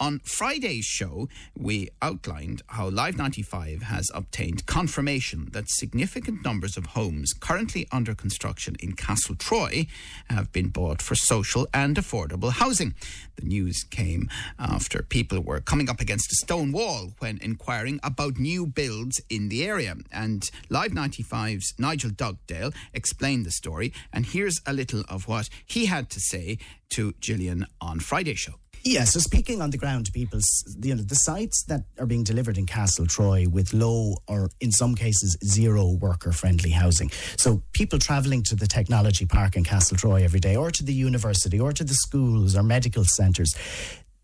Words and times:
On 0.00 0.20
Friday's 0.20 0.84
show, 0.84 1.28
we 1.56 1.88
outlined 2.02 2.62
how 2.68 2.88
Live 2.88 3.16
95 3.16 3.82
has 3.82 4.10
obtained 4.14 4.66
confirmation 4.66 5.48
that 5.52 5.68
significant 5.68 6.44
numbers 6.44 6.76
of 6.76 6.86
homes 6.86 7.32
currently 7.32 7.86
under 7.92 8.14
construction 8.14 8.76
in 8.80 8.92
Castletroy 8.94 9.86
have 10.30 10.52
been 10.52 10.68
bought 10.68 11.00
for 11.00 11.14
social 11.14 11.66
and 11.72 11.96
affordable 11.96 12.52
housing. 12.52 12.94
The 13.36 13.46
news 13.46 13.84
came 13.90 14.28
after 14.58 15.02
people 15.02 15.40
were 15.40 15.60
coming 15.60 15.88
up 15.88 16.00
against 16.00 16.32
a 16.32 16.36
stone 16.36 16.72
wall 16.72 17.12
when 17.18 17.38
inquiring 17.42 18.00
about 18.02 18.38
new 18.38 18.66
builds 18.66 19.20
in 19.30 19.48
the 19.48 19.64
area. 19.64 19.96
And 20.12 20.48
Live 20.68 20.92
95's 20.92 21.74
Nigel 21.78 22.10
Dugdale 22.10 22.72
explained 22.92 23.46
the 23.46 23.50
story, 23.50 23.92
and 24.12 24.26
here's 24.26 24.60
a 24.66 24.72
little 24.72 25.02
of 25.08 25.28
what 25.28 25.48
he 25.66 25.86
had 25.86 26.10
to 26.10 26.20
say 26.20 26.58
to 26.90 27.14
Gillian 27.20 27.66
on 27.80 28.00
Friday's 28.00 28.38
show. 28.38 28.63
Yeah, 28.86 29.04
so 29.04 29.18
speaking 29.18 29.62
on 29.62 29.70
the 29.70 29.78
ground 29.78 30.04
to 30.06 30.12
people, 30.12 30.40
you 30.82 30.94
know, 30.94 31.02
the 31.02 31.14
sites 31.14 31.64
that 31.68 31.84
are 31.98 32.04
being 32.04 32.22
delivered 32.22 32.58
in 32.58 32.66
Castletroy 32.66 33.48
with 33.48 33.72
low 33.72 34.16
or 34.28 34.50
in 34.60 34.70
some 34.72 34.94
cases 34.94 35.38
zero 35.42 35.92
worker 35.92 36.32
friendly 36.32 36.68
housing. 36.68 37.10
So 37.38 37.62
people 37.72 37.98
travelling 37.98 38.42
to 38.42 38.54
the 38.54 38.66
technology 38.66 39.24
park 39.24 39.56
in 39.56 39.64
Castletroy 39.64 40.22
every 40.22 40.38
day 40.38 40.54
or 40.54 40.70
to 40.70 40.84
the 40.84 40.92
university 40.92 41.58
or 41.58 41.72
to 41.72 41.82
the 41.82 41.94
schools 41.94 42.54
or 42.54 42.62
medical 42.62 43.04
centres, 43.04 43.54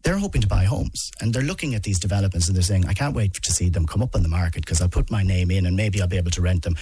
they're 0.02 0.18
hoping 0.18 0.42
to 0.42 0.48
buy 0.48 0.64
homes 0.64 1.10
and 1.22 1.32
they're 1.32 1.42
looking 1.42 1.74
at 1.74 1.82
these 1.84 1.98
developments 1.98 2.46
and 2.46 2.54
they're 2.54 2.62
saying, 2.62 2.84
I 2.86 2.92
can't 2.92 3.16
wait 3.16 3.32
to 3.32 3.52
see 3.52 3.70
them 3.70 3.86
come 3.86 4.02
up 4.02 4.14
on 4.14 4.22
the 4.22 4.28
market 4.28 4.66
because 4.66 4.82
I'll 4.82 4.90
put 4.90 5.10
my 5.10 5.22
name 5.22 5.50
in 5.50 5.64
and 5.64 5.74
maybe 5.74 6.02
I'll 6.02 6.08
be 6.08 6.18
able 6.18 6.32
to 6.32 6.42
rent 6.42 6.64
them. 6.64 6.76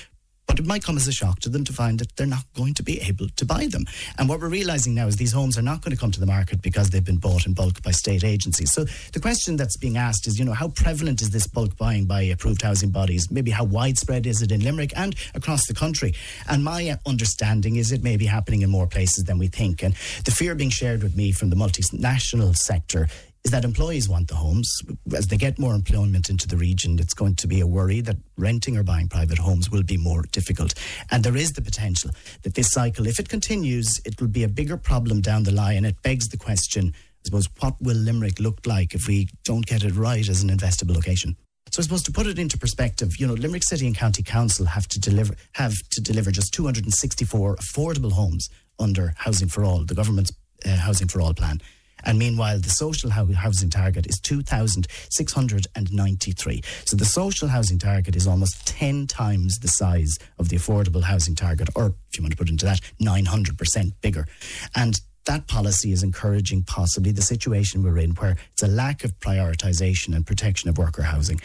But 0.48 0.58
it 0.58 0.66
might 0.66 0.82
come 0.82 0.96
as 0.96 1.06
a 1.06 1.12
shock 1.12 1.38
to 1.40 1.48
them 1.48 1.62
to 1.64 1.72
find 1.72 2.00
that 2.00 2.16
they're 2.16 2.26
not 2.26 2.44
going 2.56 2.74
to 2.74 2.82
be 2.82 3.00
able 3.02 3.28
to 3.36 3.44
buy 3.44 3.66
them. 3.66 3.84
And 4.18 4.28
what 4.28 4.40
we're 4.40 4.48
realizing 4.48 4.94
now 4.94 5.06
is 5.06 5.16
these 5.16 5.32
homes 5.32 5.56
are 5.56 5.62
not 5.62 5.82
going 5.82 5.94
to 5.94 6.00
come 6.00 6.10
to 6.10 6.18
the 6.18 6.26
market 6.26 6.62
because 6.62 6.90
they've 6.90 7.04
been 7.04 7.18
bought 7.18 7.46
in 7.46 7.52
bulk 7.52 7.82
by 7.82 7.92
state 7.92 8.24
agencies. 8.24 8.72
So 8.72 8.84
the 9.12 9.20
question 9.20 9.56
that's 9.56 9.76
being 9.76 9.96
asked 9.96 10.26
is, 10.26 10.38
you 10.38 10.44
know, 10.44 10.54
how 10.54 10.68
prevalent 10.68 11.22
is 11.22 11.30
this 11.30 11.46
bulk 11.46 11.76
buying 11.76 12.06
by 12.06 12.22
approved 12.22 12.62
housing 12.62 12.90
bodies? 12.90 13.30
Maybe 13.30 13.50
how 13.50 13.64
widespread 13.64 14.26
is 14.26 14.42
it 14.42 14.50
in 14.50 14.60
Limerick 14.64 14.92
and 14.96 15.14
across 15.34 15.66
the 15.68 15.74
country? 15.74 16.14
And 16.48 16.64
my 16.64 16.98
understanding 17.06 17.76
is 17.76 17.92
it 17.92 18.02
may 18.02 18.16
be 18.16 18.26
happening 18.26 18.62
in 18.62 18.70
more 18.70 18.86
places 18.86 19.24
than 19.24 19.38
we 19.38 19.48
think. 19.48 19.82
And 19.82 19.94
the 20.24 20.30
fear 20.30 20.54
being 20.54 20.70
shared 20.70 21.02
with 21.02 21.14
me 21.14 21.30
from 21.30 21.50
the 21.50 21.56
multinational 21.56 22.56
sector 22.56 23.08
is 23.44 23.50
that 23.52 23.64
employees 23.64 24.08
want 24.08 24.28
the 24.28 24.34
homes. 24.34 24.68
As 25.14 25.28
they 25.28 25.36
get 25.36 25.58
more 25.58 25.74
employment 25.74 26.28
into 26.28 26.48
the 26.48 26.56
region, 26.56 26.98
it's 26.98 27.14
going 27.14 27.36
to 27.36 27.46
be 27.46 27.60
a 27.60 27.66
worry 27.66 28.00
that 28.02 28.16
renting 28.36 28.76
or 28.76 28.82
buying 28.82 29.08
private 29.08 29.38
homes 29.38 29.70
will 29.70 29.82
be 29.82 29.96
more 29.96 30.22
difficult. 30.32 30.74
And 31.10 31.24
there 31.24 31.36
is 31.36 31.52
the 31.52 31.62
potential 31.62 32.10
that 32.42 32.54
this 32.54 32.70
cycle, 32.70 33.06
if 33.06 33.18
it 33.18 33.28
continues, 33.28 33.88
it 34.04 34.20
will 34.20 34.28
be 34.28 34.44
a 34.44 34.48
bigger 34.48 34.76
problem 34.76 35.20
down 35.20 35.44
the 35.44 35.52
line. 35.52 35.78
And 35.78 35.86
it 35.86 36.02
begs 36.02 36.28
the 36.28 36.36
question, 36.36 36.92
I 36.94 37.20
suppose, 37.24 37.48
what 37.60 37.80
will 37.80 37.96
Limerick 37.96 38.40
look 38.40 38.66
like 38.66 38.94
if 38.94 39.06
we 39.06 39.28
don't 39.44 39.66
get 39.66 39.84
it 39.84 39.94
right 39.94 40.28
as 40.28 40.42
an 40.42 40.50
investable 40.50 40.94
location? 40.94 41.36
So 41.70 41.80
I 41.80 41.82
suppose 41.82 42.02
to 42.04 42.12
put 42.12 42.26
it 42.26 42.38
into 42.38 42.56
perspective, 42.56 43.16
you 43.18 43.26
know, 43.26 43.34
Limerick 43.34 43.62
City 43.62 43.86
and 43.86 43.96
County 43.96 44.22
Council 44.22 44.64
have 44.66 44.88
to 44.88 44.98
deliver 44.98 45.34
have 45.52 45.74
to 45.90 46.00
deliver 46.00 46.30
just 46.30 46.54
264 46.54 47.56
affordable 47.56 48.12
homes 48.12 48.48
under 48.78 49.12
Housing 49.18 49.48
for 49.48 49.64
All, 49.64 49.84
the 49.84 49.94
government's 49.94 50.32
uh, 50.64 50.76
Housing 50.76 51.08
for 51.08 51.20
All 51.20 51.34
plan. 51.34 51.60
And 52.08 52.18
meanwhile, 52.18 52.58
the 52.58 52.70
social 52.70 53.10
housing 53.10 53.68
target 53.68 54.06
is 54.06 54.18
2,693. 54.20 56.62
So 56.86 56.96
the 56.96 57.04
social 57.04 57.48
housing 57.48 57.78
target 57.78 58.16
is 58.16 58.26
almost 58.26 58.66
10 58.66 59.06
times 59.06 59.58
the 59.58 59.68
size 59.68 60.16
of 60.38 60.48
the 60.48 60.56
affordable 60.56 61.02
housing 61.02 61.34
target, 61.34 61.68
or 61.76 61.92
if 62.10 62.16
you 62.16 62.24
want 62.24 62.32
to 62.32 62.38
put 62.38 62.48
into 62.48 62.64
that, 62.64 62.80
900% 63.00 63.92
bigger. 64.00 64.26
And 64.74 64.98
that 65.26 65.46
policy 65.46 65.92
is 65.92 66.02
encouraging 66.02 66.62
possibly 66.62 67.12
the 67.12 67.20
situation 67.20 67.82
we're 67.82 67.98
in 67.98 68.12
where 68.12 68.38
it's 68.52 68.62
a 68.62 68.68
lack 68.68 69.04
of 69.04 69.12
prioritisation 69.20 70.16
and 70.16 70.26
protection 70.26 70.70
of 70.70 70.78
worker 70.78 71.02
housing. 71.02 71.38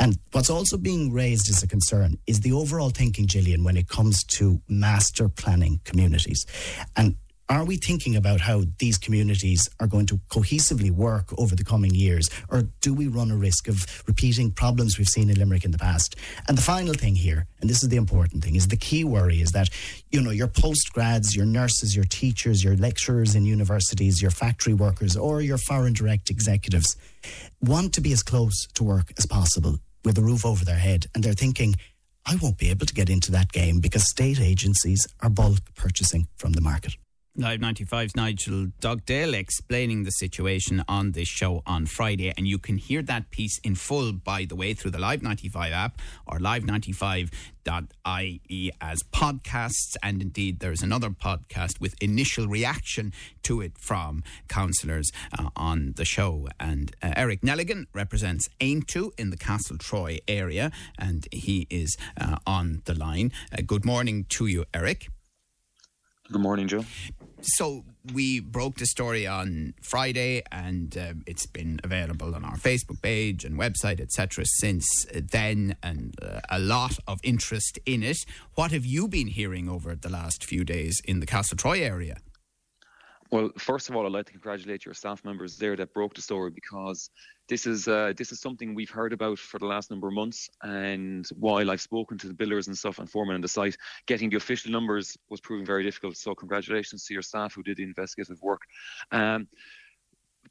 And 0.00 0.18
what's 0.32 0.50
also 0.50 0.76
being 0.76 1.12
raised 1.12 1.48
as 1.48 1.62
a 1.62 1.68
concern 1.68 2.18
is 2.26 2.40
the 2.40 2.50
overall 2.50 2.90
thinking, 2.90 3.28
Gillian, 3.28 3.62
when 3.62 3.76
it 3.76 3.86
comes 3.86 4.24
to 4.24 4.60
master 4.66 5.28
planning 5.28 5.78
communities. 5.84 6.44
And 6.96 7.14
are 7.48 7.64
we 7.64 7.76
thinking 7.76 8.14
about 8.14 8.40
how 8.40 8.64
these 8.78 8.98
communities 8.98 9.68
are 9.80 9.86
going 9.86 10.06
to 10.06 10.18
cohesively 10.28 10.90
work 10.90 11.32
over 11.38 11.56
the 11.56 11.64
coming 11.64 11.94
years, 11.94 12.28
or 12.50 12.64
do 12.80 12.92
we 12.92 13.08
run 13.08 13.30
a 13.30 13.36
risk 13.36 13.68
of 13.68 14.04
repeating 14.06 14.50
problems 14.50 14.98
we've 14.98 15.08
seen 15.08 15.30
in 15.30 15.38
Limerick 15.38 15.64
in 15.64 15.70
the 15.70 15.78
past? 15.78 16.16
And 16.46 16.58
the 16.58 16.62
final 16.62 16.92
thing 16.92 17.14
here, 17.14 17.46
and 17.60 17.70
this 17.70 17.82
is 17.82 17.88
the 17.88 17.96
important 17.96 18.44
thing, 18.44 18.54
is 18.54 18.68
the 18.68 18.76
key 18.76 19.02
worry 19.02 19.40
is 19.40 19.52
that, 19.52 19.70
you 20.10 20.20
know, 20.20 20.30
your 20.30 20.48
postgrads, 20.48 21.34
your 21.34 21.46
nurses, 21.46 21.96
your 21.96 22.04
teachers, 22.04 22.62
your 22.62 22.76
lecturers 22.76 23.34
in 23.34 23.44
universities, 23.46 24.20
your 24.20 24.30
factory 24.30 24.74
workers, 24.74 25.16
or 25.16 25.40
your 25.40 25.58
foreign 25.58 25.94
direct 25.94 26.30
executives 26.30 26.96
want 27.62 27.94
to 27.94 28.00
be 28.00 28.12
as 28.12 28.22
close 28.22 28.66
to 28.74 28.84
work 28.84 29.12
as 29.16 29.26
possible 29.26 29.78
with 30.04 30.18
a 30.18 30.22
roof 30.22 30.44
over 30.44 30.64
their 30.64 30.78
head. 30.78 31.06
And 31.14 31.24
they're 31.24 31.32
thinking, 31.32 31.76
I 32.26 32.36
won't 32.36 32.58
be 32.58 32.68
able 32.68 32.84
to 32.84 32.94
get 32.94 33.08
into 33.08 33.32
that 33.32 33.52
game 33.52 33.80
because 33.80 34.08
state 34.08 34.38
agencies 34.38 35.06
are 35.20 35.30
bulk 35.30 35.60
purchasing 35.74 36.28
from 36.36 36.52
the 36.52 36.60
market. 36.60 36.96
Live 37.40 37.60
95's 37.60 38.16
Nigel 38.16 38.66
Dugdale 38.80 39.34
explaining 39.34 40.02
the 40.02 40.10
situation 40.10 40.82
on 40.88 41.12
this 41.12 41.28
show 41.28 41.62
on 41.64 41.86
Friday. 41.86 42.32
And 42.36 42.48
you 42.48 42.58
can 42.58 42.78
hear 42.78 43.00
that 43.02 43.30
piece 43.30 43.60
in 43.60 43.76
full, 43.76 44.12
by 44.12 44.44
the 44.44 44.56
way, 44.56 44.74
through 44.74 44.90
the 44.90 44.98
Live 44.98 45.22
95 45.22 45.72
app 45.72 46.02
or 46.26 46.40
live95.ie 46.40 48.72
as 48.80 49.02
podcasts. 49.14 49.96
And 50.02 50.20
indeed, 50.20 50.58
there's 50.58 50.82
another 50.82 51.10
podcast 51.10 51.80
with 51.80 51.94
initial 52.02 52.48
reaction 52.48 53.12
to 53.44 53.60
it 53.60 53.78
from 53.78 54.24
councillors 54.48 55.12
uh, 55.38 55.50
on 55.54 55.92
the 55.96 56.04
show. 56.04 56.48
And 56.58 56.90
uh, 57.00 57.12
Eric 57.14 57.42
Nelligan 57.42 57.84
represents 57.94 58.48
Aontú 58.60 59.12
in 59.16 59.30
the 59.30 59.36
Castletroy 59.36 60.18
area, 60.26 60.72
and 60.98 61.28
he 61.30 61.68
is 61.70 61.96
uh, 62.20 62.38
on 62.48 62.82
the 62.86 62.98
line. 62.98 63.30
Uh, 63.52 63.62
good 63.64 63.84
morning 63.84 64.24
to 64.30 64.48
you, 64.48 64.64
Eric. 64.74 65.06
Good 66.30 66.42
morning, 66.42 66.66
Joe. 66.66 66.84
So 67.40 67.84
we 68.12 68.40
broke 68.40 68.76
the 68.76 68.86
story 68.86 69.26
on 69.26 69.74
Friday, 69.80 70.42
and 70.50 70.96
uh, 70.96 71.14
it's 71.26 71.46
been 71.46 71.78
available 71.84 72.34
on 72.34 72.44
our 72.44 72.56
Facebook 72.56 73.00
page 73.00 73.44
and 73.44 73.58
website, 73.58 74.00
etc. 74.00 74.44
Since 74.44 75.06
then, 75.12 75.76
and 75.82 76.14
uh, 76.20 76.40
a 76.50 76.58
lot 76.58 76.98
of 77.06 77.20
interest 77.22 77.78
in 77.86 78.02
it. 78.02 78.18
What 78.54 78.72
have 78.72 78.84
you 78.84 79.08
been 79.08 79.28
hearing 79.28 79.68
over 79.68 79.94
the 79.94 80.08
last 80.08 80.44
few 80.44 80.64
days 80.64 81.00
in 81.04 81.20
the 81.20 81.26
Castletroy 81.26 81.80
area? 81.82 82.18
Well, 83.30 83.50
first 83.58 83.90
of 83.90 83.96
all, 83.96 84.06
I'd 84.06 84.12
like 84.12 84.26
to 84.26 84.32
congratulate 84.32 84.86
your 84.86 84.94
staff 84.94 85.22
members 85.22 85.58
there 85.58 85.76
that 85.76 85.92
broke 85.92 86.14
the 86.14 86.22
story 86.22 86.50
because 86.50 87.10
this 87.46 87.66
is 87.66 87.86
uh, 87.86 88.14
this 88.16 88.32
is 88.32 88.40
something 88.40 88.74
we've 88.74 88.90
heard 88.90 89.12
about 89.12 89.38
for 89.38 89.58
the 89.58 89.66
last 89.66 89.90
number 89.90 90.08
of 90.08 90.14
months. 90.14 90.48
And 90.62 91.26
while 91.38 91.70
I've 91.70 91.80
spoken 91.80 92.16
to 92.18 92.28
the 92.28 92.34
builders 92.34 92.68
and 92.68 92.78
stuff 92.78 92.98
and 92.98 93.10
foremen 93.10 93.34
on 93.34 93.42
the 93.42 93.48
site, 93.48 93.76
getting 94.06 94.30
the 94.30 94.36
official 94.36 94.72
numbers 94.72 95.18
was 95.28 95.42
proving 95.42 95.66
very 95.66 95.82
difficult. 95.82 96.16
So 96.16 96.34
congratulations 96.34 97.04
to 97.04 97.12
your 97.12 97.22
staff 97.22 97.54
who 97.54 97.62
did 97.62 97.76
the 97.76 97.82
investigative 97.82 98.40
work. 98.40 98.62
Um, 99.12 99.48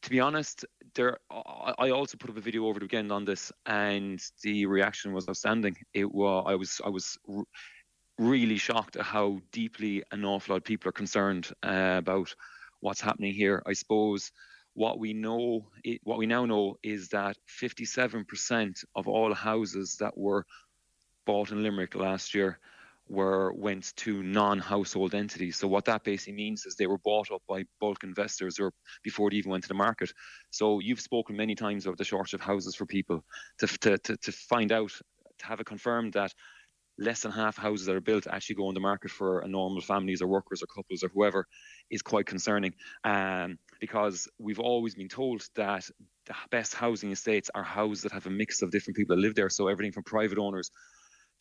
to 0.04 0.09
be 0.12 0.20
honest, 0.20 0.64
there 0.94 1.18
I 1.32 1.90
also 1.90 2.18
put 2.18 2.30
up 2.30 2.38
a 2.38 2.42
video 2.42 2.68
over 2.68 2.80
the 2.80 2.86
weekend 2.86 3.12
on 3.12 3.26
this, 3.26 3.52
and 3.66 4.24
the 4.44 4.68
reaction 4.68 5.14
was 5.14 5.28
outstanding. 5.28 5.76
It 5.96 6.12
was 6.12 6.44
I 6.48 6.54
was 6.54 6.80
I 6.86 6.90
was 6.90 7.18
really 8.20 8.58
shocked 8.58 8.98
at 8.98 9.04
how 9.04 9.40
deeply 9.52 10.04
an 10.12 10.26
awful 10.26 10.54
lot 10.54 10.58
of 10.58 10.64
people 10.64 10.90
are 10.90 10.92
concerned 10.94 11.50
uh, 11.64 11.96
about 11.98 12.36
what's 12.80 13.02
happening 13.02 13.34
here. 13.34 13.62
I 13.66 13.74
suppose 13.74 14.32
what 14.74 15.00
we 15.00 15.14
know, 15.14 15.70
what 16.04 16.20
we 16.20 16.28
now 16.28 16.46
know, 16.46 16.78
is 16.84 17.10
that 17.10 17.38
57% 17.62 18.86
of 18.96 19.08
all 19.08 19.34
houses 19.34 19.97
that 20.00 20.18
were 20.18 20.46
bought 21.26 21.52
in 21.52 21.64
Limerick 21.64 21.96
last 21.96 22.34
year 22.34 22.59
were 23.09 23.53
went 23.53 23.96
to 23.96 24.22
non-household 24.22 25.16
entities. 25.16 25.58
So 25.58 25.68
what 25.68 25.85
that 25.85 26.03
basically 26.03 26.34
means 26.34 26.66
is 26.66 26.76
they 26.76 26.88
were 26.88 26.97
bought 26.97 27.32
up 27.32 27.41
by 27.47 27.66
bulk 27.79 28.03
investors 28.03 28.59
or 28.59 28.72
before 29.03 29.30
they 29.30 29.38
even 29.38 29.52
went 29.52 29.64
to 29.64 29.70
the 29.70 29.73
market. 29.73 30.12
So 30.52 30.80
you've 30.80 31.00
spoken 31.02 31.35
many 31.35 31.56
times 31.56 31.85
about 31.85 31.97
the 31.97 32.03
shortage 32.03 32.34
of 32.34 32.41
houses 32.41 32.76
for 32.76 32.85
people 32.85 33.23
to 33.59 33.68
to 33.68 33.97
to, 33.97 34.18
to 34.18 34.32
find 34.32 34.72
out 34.72 34.91
to 35.40 35.46
have 35.46 35.59
it 35.59 35.66
confirmed 35.66 36.14
that 36.14 36.34
less 36.97 37.22
than 37.22 37.32
half 37.32 37.58
houses 37.58 37.85
that 37.85 37.96
are 37.96 38.02
built 38.02 38.28
actually 38.28 38.55
go 38.55 38.67
on 38.67 38.73
the 38.73 38.79
market 38.79 39.11
for 39.11 39.44
normal 39.47 39.82
families 39.82 40.22
or 40.22 40.28
workers 40.28 40.64
or 40.64 40.67
couples 40.67 41.03
or 41.03 41.09
whoever 41.09 41.46
is 41.90 42.02
quite 42.02 42.26
concerning 42.26 42.73
um, 43.03 43.58
because 43.79 44.28
we've 44.40 44.59
always 44.59 44.96
been 44.96 45.09
told 45.09 45.44
that 45.55 45.90
the 46.26 46.34
best 46.52 46.73
housing 46.73 47.11
estates 47.11 47.49
are 47.53 47.64
houses 47.64 48.03
that 48.03 48.11
have 48.11 48.26
a 48.26 48.29
mix 48.29 48.61
of 48.61 48.72
different 48.72 48.97
people 48.97 49.16
that 49.16 49.22
live 49.22 49.35
there. 49.35 49.49
So 49.49 49.67
everything 49.67 49.91
from 49.91 50.03
private 50.03 50.38
owners 50.38 50.72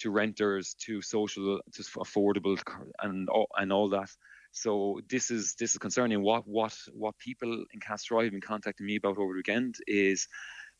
to 0.00 0.10
renters 0.10 0.74
to 0.74 1.00
social 1.02 1.60
to 1.72 1.82
affordable 1.82 2.60
and 3.00 3.28
and 3.56 3.72
all 3.72 3.88
that. 3.90 4.10
So 4.52 5.00
this 5.08 5.30
is 5.30 5.54
this 5.58 5.72
is 5.72 5.78
concerning. 5.78 6.22
What 6.22 6.46
what 6.46 6.76
what 6.92 7.18
people 7.18 7.64
in 7.72 7.80
Castletroy 7.80 8.24
have 8.24 8.32
been 8.32 8.40
contacting 8.40 8.86
me 8.86 8.96
about 8.96 9.18
over 9.18 9.32
the 9.32 9.38
weekend 9.38 9.76
is 9.86 10.28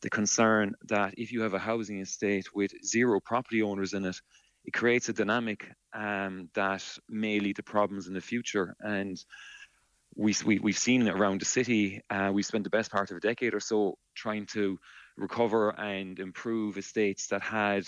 the 0.03 0.11
concern 0.11 0.75
that 0.89 1.15
if 1.17 1.33
you 1.33 1.41
have 1.43 1.55
a 1.55 1.59
housing 1.59 2.01
estate 2.01 2.55
with 2.55 2.73
zero 2.85 3.19
property 3.21 3.63
owners 3.63 3.95
in 3.95 4.05
it, 4.05 4.17
it 4.67 4.73
creates 4.73 5.09
a 5.09 5.13
dynamic 5.13 5.71
um, 5.95 6.51
that 6.55 6.85
may 7.09 7.39
lead 7.41 7.57
to 7.57 7.63
problems 7.63 8.09
in 8.09 8.15
the 8.15 8.21
future. 8.21 8.75
And 8.81 9.17
we, 10.17 10.35
we, 10.45 10.59
we've 10.59 10.79
seen 10.79 11.09
around 11.09 11.41
the 11.41 11.47
city. 11.47 12.03
Uh, 12.11 12.31
we 12.35 12.43
spent 12.43 12.65
the 12.65 12.71
best 12.71 12.91
part 12.91 13.11
of 13.11 13.17
a 13.17 13.21
decade 13.21 13.55
or 13.55 13.61
so 13.61 13.97
trying 14.15 14.47
to 14.47 14.79
recover 15.17 15.71
and 15.81 16.19
improve 16.19 16.79
estates 16.79 17.29
that 17.29 17.43
had 17.43 17.87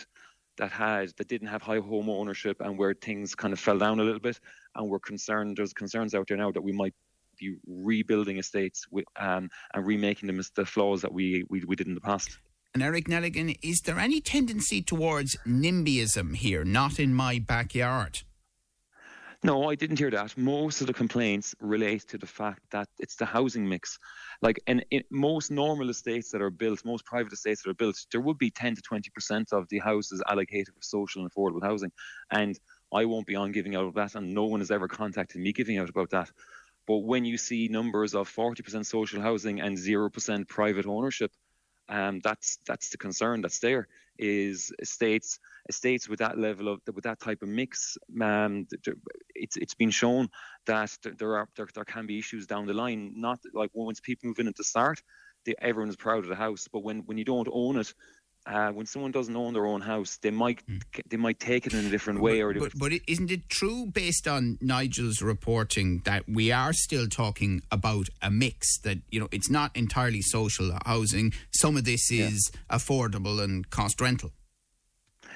that 0.57 0.73
had 0.73 1.11
that 1.19 1.29
didn't 1.29 1.47
have 1.49 1.63
high 1.63 1.79
home 1.79 2.11
ownership 2.11 2.61
and 2.61 2.77
where 2.77 2.95
things 2.95 3.35
kind 3.35 3.53
of 3.53 3.61
fell 3.61 3.79
down 3.79 4.01
a 4.01 4.03
little 4.03 4.21
bit 4.21 4.41
and 4.75 4.89
we're 4.89 4.99
concerned 4.99 5.57
there's 5.57 5.73
concerns 5.73 6.17
out 6.17 6.27
there 6.27 6.37
now 6.37 6.51
that 6.51 6.63
we 6.63 6.73
might 6.73 6.95
be 7.39 7.57
rebuilding 7.67 8.39
estates 8.39 8.87
with, 8.91 9.05
um, 9.17 9.49
and 9.73 9.87
remaking 9.87 10.27
them 10.27 10.39
as 10.39 10.51
the 10.51 10.67
flaws 10.67 11.03
that 11.03 11.13
we, 11.13 11.45
we, 11.49 11.65
we 11.65 11.77
did 11.77 11.87
in 11.87 11.95
the 11.95 12.01
past. 12.01 12.39
And 12.75 12.83
Eric 12.83 13.07
Nelligan, 13.07 13.59
is 13.63 13.81
there 13.81 13.99
any 13.99 14.21
tendency 14.21 14.83
towards 14.83 15.37
NIMBYism 15.47 16.37
here, 16.37 16.65
not 16.65 17.01
in 17.01 17.15
my 17.15 17.39
backyard? 17.39 18.23
No, 19.45 19.71
I 19.71 19.77
didn't 19.77 20.01
hear 20.01 20.11
that. 20.11 20.37
Most 20.37 20.81
of 20.81 20.89
the 20.89 20.93
complaints 20.93 21.55
relate 21.61 22.09
to 22.09 22.19
the 22.19 22.27
fact 22.27 22.61
that 22.73 22.89
it's 22.99 23.15
the 23.15 23.25
housing 23.25 23.69
mix. 23.69 23.97
Like 24.43 24.59
in, 24.67 24.83
in, 24.91 25.05
most 25.11 25.53
normal 25.53 25.91
estates 25.91 26.33
that 26.33 26.43
are 26.43 26.51
built, 26.51 26.85
most 26.85 27.05
private 27.05 27.33
estates 27.33 27.63
that 27.63 27.71
are 27.71 27.75
built, 27.75 27.97
there 28.11 28.21
would 28.21 28.37
be 28.37 28.51
10 28.51 28.75
to 28.75 28.83
20% 28.83 29.53
of 29.53 29.69
the 29.69 29.79
houses 29.79 30.21
allocated 30.29 30.75
for 30.75 30.83
social 30.83 31.23
and 31.23 31.31
affordable 31.31 31.63
housing. 31.63 31.93
And 32.33 32.59
I 32.93 33.05
won't 33.05 33.29
be 33.29 33.37
on 33.37 33.53
giving 33.53 33.77
out 33.77 33.85
of 33.85 33.95
that, 33.95 34.17
and 34.17 34.35
no 34.35 34.45
one 34.45 34.59
has 34.59 34.73
ever 34.73 34.89
contacted 34.89 35.41
me 35.41 35.53
giving 35.53 35.79
out 35.79 35.89
about 35.89 36.11
that. 36.11 36.31
But 36.89 36.99
when 36.99 37.25
you 37.25 37.39
see 37.39 37.69
numbers 37.69 38.17
of 38.17 38.29
40% 38.29 38.85
social 38.87 39.21
housing 39.21 39.61
and 39.61 39.77
0% 39.79 40.49
private 40.49 40.87
ownership, 40.87 41.31
um, 41.89 42.21
that's 42.23 42.59
that's 42.67 42.91
the 42.91 42.99
concern 42.99 43.41
that's 43.41 43.59
there. 43.61 43.89
Is 44.19 44.73
estates 44.81 45.39
estates 45.69 46.09
with 46.09 46.19
that 46.19 46.39
level 46.39 46.69
of 46.69 46.81
with 46.93 47.05
that 47.05 47.21
type 47.21 47.43
of 47.43 47.49
mix, 47.49 47.97
um, 48.21 48.67
it's 49.35 49.57
it's 49.57 49.75
been 49.75 49.91
shown 49.91 50.29
that 50.67 50.91
there 51.19 51.37
are 51.37 51.49
there, 51.57 51.69
there 51.73 51.85
can 51.85 52.07
be 52.07 52.19
issues 52.19 52.47
down 52.47 52.67
the 52.67 52.75
line. 52.75 53.13
Not 53.15 53.39
like 53.55 53.71
once 53.75 54.01
people 54.01 54.29
move 54.29 54.41
in 54.41 54.49
at 54.49 54.57
the 54.57 54.65
start, 54.65 55.01
they, 55.47 55.55
everyone 55.61 55.89
is 55.89 55.97
proud 55.97 56.25
of 56.25 56.29
the 56.29 56.35
house, 56.35 56.67
but 56.73 56.83
when 56.83 57.01
when 57.07 57.17
you 57.17 57.25
don't 57.25 57.49
own 57.51 57.79
it, 57.79 57.95
uh, 58.49 58.71
when 58.71 58.87
someone 58.87 59.11
doesn't 59.11 59.37
own 59.37 59.53
their 59.53 59.67
own 59.67 59.83
house, 59.83 60.17
they 60.23 60.31
might 60.31 60.67
mm. 60.67 60.83
they 61.07 61.19
might 61.19 61.39
take 61.39 61.67
it 61.67 61.75
in 61.75 61.85
a 61.85 61.91
different 61.91 62.21
way. 62.21 62.41
Or 62.41 62.55
but, 62.55 62.73
but 62.77 62.93
isn't 63.07 63.31
it 63.31 63.49
true, 63.51 63.87
based 63.87 64.27
on 64.27 64.59
Nigel's 64.63 65.21
reporting, 65.21 66.01
that 66.07 66.25
we 66.27 66.51
are 66.51 66.73
still 66.73 67.07
talking 67.09 67.63
about 67.71 68.09
a 68.23 68.31
mix? 68.31 68.79
That 68.81 68.99
you 69.11 69.21
know, 69.21 69.29
it's 69.31 69.51
not 69.51 69.77
entirely 69.77 70.23
social 70.23 70.73
housing. 70.87 71.35
Some 71.51 71.77
of 71.77 71.85
this 71.85 72.11
is 72.11 72.51
yeah. 72.53 72.77
affordable 72.77 73.43
and 73.43 73.69
cost 73.69 74.01
rental. 74.01 74.33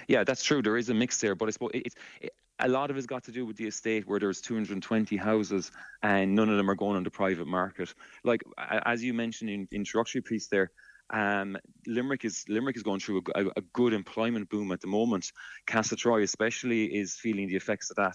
Yeah, 0.08 0.24
that's 0.24 0.42
true. 0.42 0.62
There 0.62 0.78
is 0.78 0.88
a 0.88 0.94
mix 0.94 1.20
there, 1.20 1.34
but 1.34 1.48
I 1.48 1.50
suppose 1.52 1.70
it's. 1.74 1.94
It, 2.20 2.32
a 2.58 2.68
lot 2.68 2.90
of 2.90 2.96
it's 2.96 3.06
got 3.06 3.24
to 3.24 3.32
do 3.32 3.44
with 3.44 3.56
the 3.56 3.66
estate 3.66 4.06
where 4.06 4.20
there's 4.20 4.40
220 4.40 5.16
houses 5.16 5.72
and 6.04 6.32
none 6.32 6.48
of 6.48 6.56
them 6.56 6.70
are 6.70 6.76
going 6.76 6.96
on 6.96 7.02
the 7.02 7.10
private 7.10 7.48
market. 7.48 7.92
Like 8.22 8.44
as 8.56 9.02
you 9.02 9.14
mentioned 9.14 9.50
in 9.50 9.66
introductory 9.72 10.20
piece 10.20 10.46
there, 10.46 10.70
um, 11.12 11.58
Limerick 11.86 12.24
is 12.24 12.44
Limerick 12.48 12.76
is 12.76 12.82
going 12.82 13.00
through 13.00 13.22
a, 13.34 13.44
a, 13.56 13.60
good 13.74 13.92
employment 13.92 14.48
boom 14.48 14.72
at 14.72 14.80
the 14.80 14.86
moment. 14.86 15.30
Castletroy 15.66 16.22
especially 16.22 16.84
is 16.86 17.14
feeling 17.14 17.48
the 17.48 17.56
effects 17.56 17.90
of 17.90 17.96
that. 17.96 18.14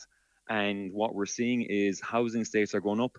And 0.50 0.92
what 0.94 1.14
we're 1.14 1.28
seeing 1.28 1.62
is 1.62 2.02
housing 2.02 2.42
estates 2.42 2.74
are 2.74 2.82
going 2.82 3.02
up, 3.02 3.18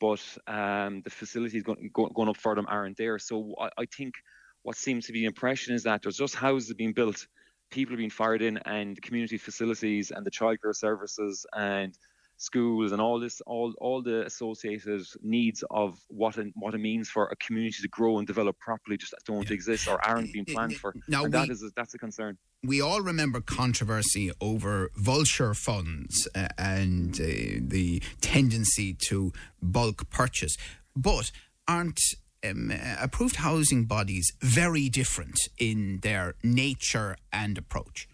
but 0.00 0.20
um, 0.46 1.02
the 1.02 1.10
facilities 1.10 1.62
going, 1.62 1.90
going 1.92 2.28
up 2.28 2.36
for 2.36 2.54
them 2.54 2.66
aren't 2.68 2.96
there. 2.96 3.18
So 3.18 3.54
I, 3.60 3.68
I 3.78 3.86
think 3.86 4.14
what 4.62 4.76
seems 4.76 5.06
to 5.06 5.12
be 5.12 5.20
the 5.20 5.26
impression 5.26 5.74
is 5.74 5.84
that 5.84 6.02
there's 6.02 6.16
just 6.16 6.34
houses 6.34 6.74
being 6.74 6.92
built, 6.92 7.26
people 7.70 7.94
are 7.94 7.98
being 7.98 8.10
fired 8.10 8.42
in, 8.42 8.58
and 8.58 9.00
community 9.00 9.38
facilities 9.38 10.10
and 10.10 10.26
the 10.26 10.30
childcare 10.30 10.74
services 10.74 11.46
and 11.54 11.96
schools 12.40 12.92
and 12.92 13.00
all 13.02 13.20
this 13.20 13.40
all 13.42 13.74
all 13.80 14.00
the 14.02 14.24
associated 14.24 15.02
needs 15.22 15.62
of 15.70 15.98
what 16.08 16.38
it, 16.38 16.48
what 16.54 16.74
it 16.74 16.78
means 16.78 17.10
for 17.10 17.26
a 17.28 17.36
community 17.36 17.82
to 17.82 17.88
grow 17.88 18.18
and 18.18 18.26
develop 18.26 18.58
properly 18.58 18.96
just 18.96 19.14
don't 19.26 19.48
yeah. 19.48 19.54
exist 19.54 19.86
or 19.86 20.02
aren't 20.08 20.32
being 20.32 20.46
planned 20.46 20.74
for. 20.74 20.94
now 21.06 21.24
and 21.24 21.34
we, 21.34 21.38
that 21.38 21.50
is 21.50 21.62
a, 21.62 21.68
that's 21.76 21.94
a 21.94 21.98
concern. 21.98 22.38
we 22.62 22.80
all 22.80 23.02
remember 23.02 23.40
controversy 23.40 24.30
over 24.40 24.90
vulture 24.96 25.52
funds 25.52 26.26
uh, 26.34 26.48
and 26.56 27.20
uh, 27.20 27.26
the 27.60 28.02
tendency 28.20 28.94
to 28.94 29.32
bulk 29.62 30.08
purchase. 30.10 30.56
But 30.96 31.30
aren't 31.68 32.00
um, 32.44 32.72
approved 33.00 33.36
housing 33.36 33.84
bodies 33.84 34.32
very 34.40 34.88
different 34.88 35.38
in 35.58 36.00
their 36.02 36.34
nature 36.42 37.16
and 37.32 37.58
approach? 37.58 38.08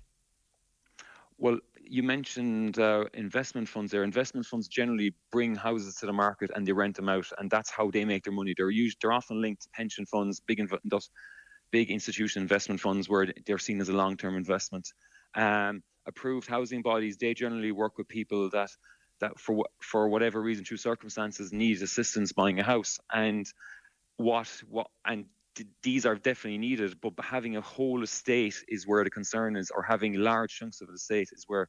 Well, 1.38 1.58
you 1.88 2.02
mentioned 2.02 2.78
uh, 2.78 3.04
investment 3.14 3.68
funds 3.68 3.92
there. 3.92 4.02
Investment 4.02 4.46
funds 4.46 4.68
generally 4.68 5.14
bring 5.30 5.54
houses 5.54 5.96
to 5.96 6.06
the 6.06 6.12
market 6.12 6.50
and 6.54 6.66
they 6.66 6.72
rent 6.72 6.96
them 6.96 7.08
out, 7.08 7.26
and 7.38 7.50
that's 7.50 7.70
how 7.70 7.90
they 7.90 8.04
make 8.04 8.24
their 8.24 8.32
money. 8.32 8.54
They're 8.56 8.70
used, 8.70 8.98
they're 9.00 9.12
often 9.12 9.40
linked 9.40 9.62
to 9.62 9.68
pension 9.70 10.06
funds, 10.06 10.40
big 10.40 10.58
inv- 10.58 11.08
big 11.70 11.90
institution 11.90 12.42
investment 12.42 12.80
funds 12.80 13.08
where 13.08 13.26
they're 13.46 13.58
seen 13.58 13.80
as 13.80 13.88
a 13.88 13.92
long-term 13.92 14.36
investment. 14.36 14.88
Um, 15.34 15.82
approved 16.06 16.48
housing 16.48 16.82
bodies 16.82 17.16
they 17.16 17.34
generally 17.34 17.72
work 17.72 17.98
with 17.98 18.08
people 18.08 18.48
that 18.50 18.70
that 19.20 19.38
for 19.38 19.66
for 19.80 20.08
whatever 20.08 20.42
reason, 20.42 20.64
through 20.64 20.76
circumstances, 20.76 21.52
need 21.52 21.82
assistance 21.82 22.32
buying 22.32 22.60
a 22.60 22.62
house, 22.62 22.98
and 23.12 23.46
what 24.16 24.48
what 24.68 24.88
and 25.04 25.26
these 25.82 26.06
are 26.06 26.14
definitely 26.14 26.58
needed, 26.58 27.00
but 27.00 27.12
having 27.20 27.56
a 27.56 27.60
whole 27.60 28.02
estate 28.02 28.64
is 28.68 28.86
where 28.86 29.04
the 29.04 29.10
concern 29.10 29.56
is, 29.56 29.70
or 29.70 29.82
having 29.82 30.14
large 30.14 30.54
chunks 30.56 30.80
of 30.80 30.88
the 30.88 30.94
estate 30.94 31.30
is 31.32 31.44
where 31.46 31.68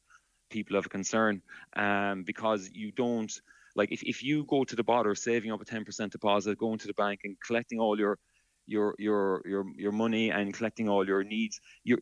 people 0.50 0.76
have 0.76 0.86
a 0.86 0.88
concern, 0.88 1.42
um, 1.76 2.22
because 2.24 2.70
you 2.72 2.92
don't 2.92 3.40
like 3.76 3.92
if, 3.92 4.02
if 4.02 4.22
you 4.22 4.44
go 4.44 4.64
to 4.64 4.74
the 4.74 4.82
bother 4.82 5.14
saving 5.14 5.52
up 5.52 5.60
a 5.60 5.64
10% 5.64 6.10
deposit, 6.10 6.58
going 6.58 6.78
to 6.78 6.86
the 6.86 6.94
bank 6.94 7.20
and 7.24 7.36
collecting 7.46 7.78
all 7.78 7.98
your 7.98 8.18
your 8.66 8.94
your 8.98 9.42
your 9.46 9.64
your 9.76 9.92
money 9.92 10.30
and 10.30 10.52
collecting 10.52 10.88
all 10.88 11.06
your 11.06 11.24
needs, 11.24 11.60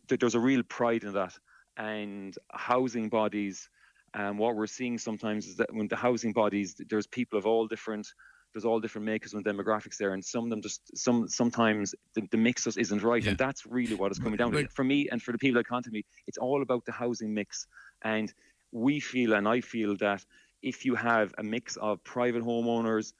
there's 0.09 0.35
a 0.35 0.39
real 0.39 0.63
pride 0.63 1.03
in 1.03 1.13
that. 1.13 1.33
And 1.77 2.35
housing 2.51 3.07
bodies, 3.09 3.69
um, 4.13 4.37
what 4.37 4.55
we're 4.55 4.67
seeing 4.67 4.97
sometimes 4.97 5.45
is 5.47 5.57
that 5.57 5.73
when 5.73 5.87
the 5.87 5.95
housing 5.95 6.33
bodies, 6.33 6.75
there's 6.89 7.07
people 7.07 7.37
of 7.37 7.45
all 7.45 7.67
different 7.67 8.07
there's 8.53 8.65
all 8.65 8.79
different 8.79 9.05
makers 9.05 9.33
and 9.33 9.43
demographics 9.45 9.97
there, 9.97 10.13
and 10.13 10.23
some 10.23 10.45
of 10.45 10.49
them 10.49 10.61
just 10.61 10.97
some 10.97 11.27
sometimes 11.27 11.93
the, 12.15 12.27
the 12.31 12.37
mix 12.37 12.63
just 12.63 12.77
isn't 12.77 13.03
right, 13.03 13.23
yeah. 13.23 13.29
and 13.29 13.37
that's 13.37 13.65
really 13.65 13.95
what 13.95 14.11
is 14.11 14.19
coming 14.19 14.37
down 14.37 14.51
to. 14.51 14.67
For 14.69 14.83
me 14.83 15.09
and 15.11 15.21
for 15.21 15.31
the 15.31 15.37
people 15.37 15.59
that 15.59 15.67
contact 15.67 15.93
me, 15.93 16.03
it's 16.27 16.37
all 16.37 16.61
about 16.61 16.85
the 16.85 16.91
housing 16.91 17.33
mix, 17.33 17.67
and 18.03 18.33
we 18.71 18.99
feel 18.99 19.33
and 19.33 19.47
I 19.47 19.61
feel 19.61 19.95
that 19.97 20.25
if 20.61 20.85
you 20.85 20.95
have 20.95 21.33
a 21.37 21.43
mix 21.43 21.75
of 21.77 22.03
private 22.03 22.43
homeowners, 22.43 23.13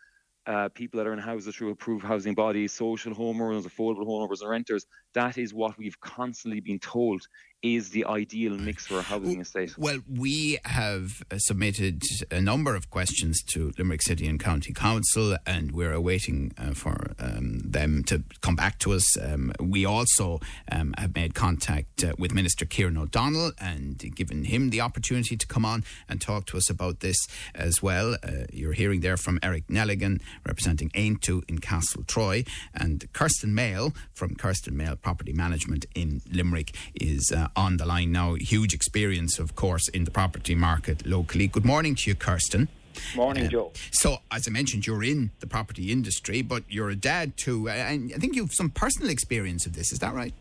uh, 0.47 0.69
people 0.69 0.97
that 0.97 1.05
are 1.05 1.13
in 1.13 1.19
houses 1.19 1.55
through 1.55 1.69
approved 1.69 2.05
housing 2.05 2.33
bodies, 2.33 2.71
social 2.71 3.13
homeowners, 3.13 3.63
affordable 3.63 4.07
homeowners, 4.07 4.41
and 4.41 4.49
renters. 4.49 4.85
That 5.13 5.37
is 5.37 5.53
what 5.53 5.77
we've 5.77 5.99
constantly 5.99 6.61
been 6.61 6.79
told 6.79 7.21
is 7.63 7.89
the 7.89 8.05
ideal 8.05 8.57
mix 8.57 8.85
for 8.85 8.99
a 8.99 9.01
housing 9.01 9.41
estate? 9.41 9.77
Well, 9.77 9.99
we 10.07 10.59
have 10.65 11.23
uh, 11.31 11.37
submitted 11.39 12.03
a 12.29 12.39
number 12.39 12.75
of 12.75 12.89
questions 12.91 13.41
to 13.53 13.71
Limerick 13.77 14.03
City 14.03 14.27
and 14.27 14.39
County 14.39 14.73
Council, 14.73 15.37
and 15.45 15.71
we're 15.71 15.93
awaiting 15.93 16.53
uh, 16.57 16.73
for 16.73 17.13
um, 17.19 17.59
them 17.59 18.03
to 18.05 18.23
come 18.41 18.55
back 18.55 18.77
to 18.79 18.93
us. 18.93 19.05
Um, 19.19 19.51
we 19.59 19.85
also 19.85 20.39
um, 20.71 20.93
have 20.97 21.15
made 21.15 21.33
contact 21.33 22.03
uh, 22.03 22.13
with 22.19 22.33
Minister 22.33 22.65
Kieran 22.65 22.97
O'Donnell 22.97 23.51
and 23.59 23.97
given 24.15 24.45
him 24.45 24.69
the 24.69 24.81
opportunity 24.81 25.35
to 25.35 25.47
come 25.47 25.65
on 25.65 25.83
and 26.07 26.21
talk 26.21 26.45
to 26.47 26.57
us 26.57 26.69
about 26.69 26.99
this 26.99 27.17
as 27.55 27.81
well. 27.81 28.15
Uh, 28.23 28.45
you're 28.53 28.73
hearing 28.73 29.01
there 29.01 29.17
from 29.17 29.39
Eric 29.41 29.67
Nelligan, 29.67 30.21
representing 30.45 30.89
Aontú 30.89 31.43
in 31.49 31.59
Castletroy, 31.59 32.47
and 32.75 33.11
Kersten 33.13 33.55
Mehl 33.55 33.95
from 34.13 34.35
Kersten 34.35 34.75
Mehl 34.75 35.01
Property 35.01 35.33
Management 35.33 35.85
in 35.95 36.21
Limerick 36.31 36.75
is 36.93 37.31
uh, 37.55 37.59
on 37.59 37.77
the 37.77 37.85
line 37.85 38.11
now. 38.11 38.35
Huge 38.35 38.73
experience, 38.73 39.39
of 39.39 39.55
course, 39.55 39.87
in 39.89 40.03
the 40.03 40.11
property 40.11 40.55
market 40.55 41.05
locally. 41.05 41.47
Good 41.47 41.65
morning 41.65 41.95
to 41.95 42.09
you, 42.09 42.15
Kersten. 42.15 42.67
Morning, 43.15 43.45
uh, 43.45 43.49
Joe. 43.49 43.71
So, 43.91 44.17
as 44.31 44.47
I 44.47 44.51
mentioned, 44.51 44.87
you're 44.87 45.03
in 45.03 45.31
the 45.39 45.47
property 45.47 45.91
industry, 45.91 46.41
but 46.41 46.63
you're 46.69 46.89
a 46.89 46.95
dad 46.95 47.37
too, 47.37 47.69
and 47.69 48.11
I 48.15 48.17
think 48.17 48.35
you've 48.35 48.53
some 48.53 48.69
personal 48.69 49.09
experience 49.09 49.65
of 49.65 49.73
this. 49.73 49.91
Is 49.91 49.99
that 49.99 50.13
right? 50.13 50.33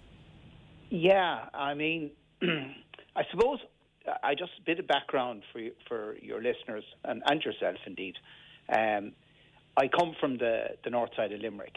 Yeah, 0.90 1.46
I 1.52 1.74
mean, 1.74 2.10
I 2.42 3.22
suppose 3.30 3.58
I 4.22 4.34
just 4.34 4.52
a 4.58 4.62
bit 4.62 4.78
of 4.78 4.86
background 4.86 5.42
for 5.52 5.58
you, 5.58 5.72
for 5.88 6.16
your 6.20 6.40
listeners 6.40 6.84
and, 7.04 7.22
and 7.26 7.42
yourself, 7.42 7.76
indeed. 7.86 8.14
Um, 8.68 9.12
I 9.76 9.88
come 9.88 10.14
from 10.18 10.38
the 10.38 10.76
the 10.84 10.90
north 10.90 11.10
side 11.16 11.32
of 11.32 11.40
Limerick. 11.40 11.76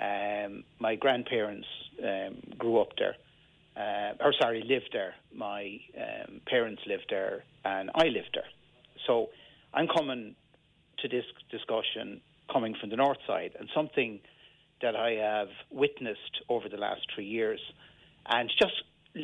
Um, 0.00 0.64
my 0.80 0.96
grandparents 0.96 1.66
um, 2.02 2.36
grew 2.58 2.80
up 2.80 2.96
there, 2.98 3.16
uh, 3.76 4.12
or 4.20 4.32
sorry, 4.40 4.62
lived 4.66 4.90
there. 4.92 5.14
My 5.34 5.78
um, 5.96 6.40
parents 6.46 6.82
lived 6.86 7.06
there, 7.10 7.44
and 7.64 7.90
I 7.94 8.04
lived 8.04 8.30
there. 8.34 8.48
So 9.06 9.28
I'm 9.72 9.88
coming 9.88 10.34
to 11.00 11.08
this 11.08 11.24
discussion 11.50 12.20
coming 12.52 12.74
from 12.80 12.90
the 12.90 12.96
north 12.96 13.18
side, 13.26 13.52
and 13.58 13.68
something 13.74 14.20
that 14.82 14.94
I 14.94 15.12
have 15.12 15.48
witnessed 15.70 16.42
over 16.48 16.68
the 16.68 16.76
last 16.76 17.00
three 17.14 17.26
years, 17.26 17.60
and 18.26 18.50
just 18.58 18.74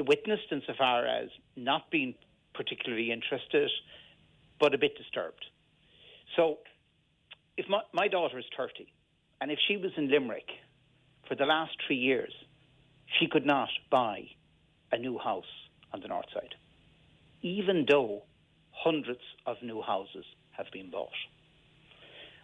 witnessed 0.07 0.51
insofar 0.51 1.07
as 1.07 1.29
not 1.57 1.91
being 1.91 2.15
particularly 2.55 3.13
interested, 3.13 3.71
but 4.59 4.75
a 4.75 4.79
bit 4.79 4.97
disturbed. 4.97 5.45
So, 6.37 6.59
if 7.57 7.67
my, 7.69 7.81
my 7.93 8.09
daughter 8.09 8.39
is 8.39 8.45
30, 8.57 8.87
and 9.41 9.51
if 9.51 9.59
she 9.69 9.77
was 9.77 9.91
in 9.97 10.11
Limerick 10.11 10.49
for 11.29 11.35
the 11.35 11.45
last 11.45 11.73
three 11.87 11.97
years, 11.97 12.33
she 13.19 13.27
could 13.27 13.47
not 13.47 13.69
buy 13.91 14.29
a 14.93 14.99
new 14.99 15.19
house 15.19 15.45
on 15.93 16.01
the 16.01 16.09
north 16.09 16.27
side, 16.33 16.55
even 17.43 17.87
though 17.89 18.23
hundreds 18.73 19.21
of 19.47 19.57
new 19.63 19.83
houses 19.83 20.25
have 20.53 20.67
been 20.73 20.91
bought. 20.91 21.09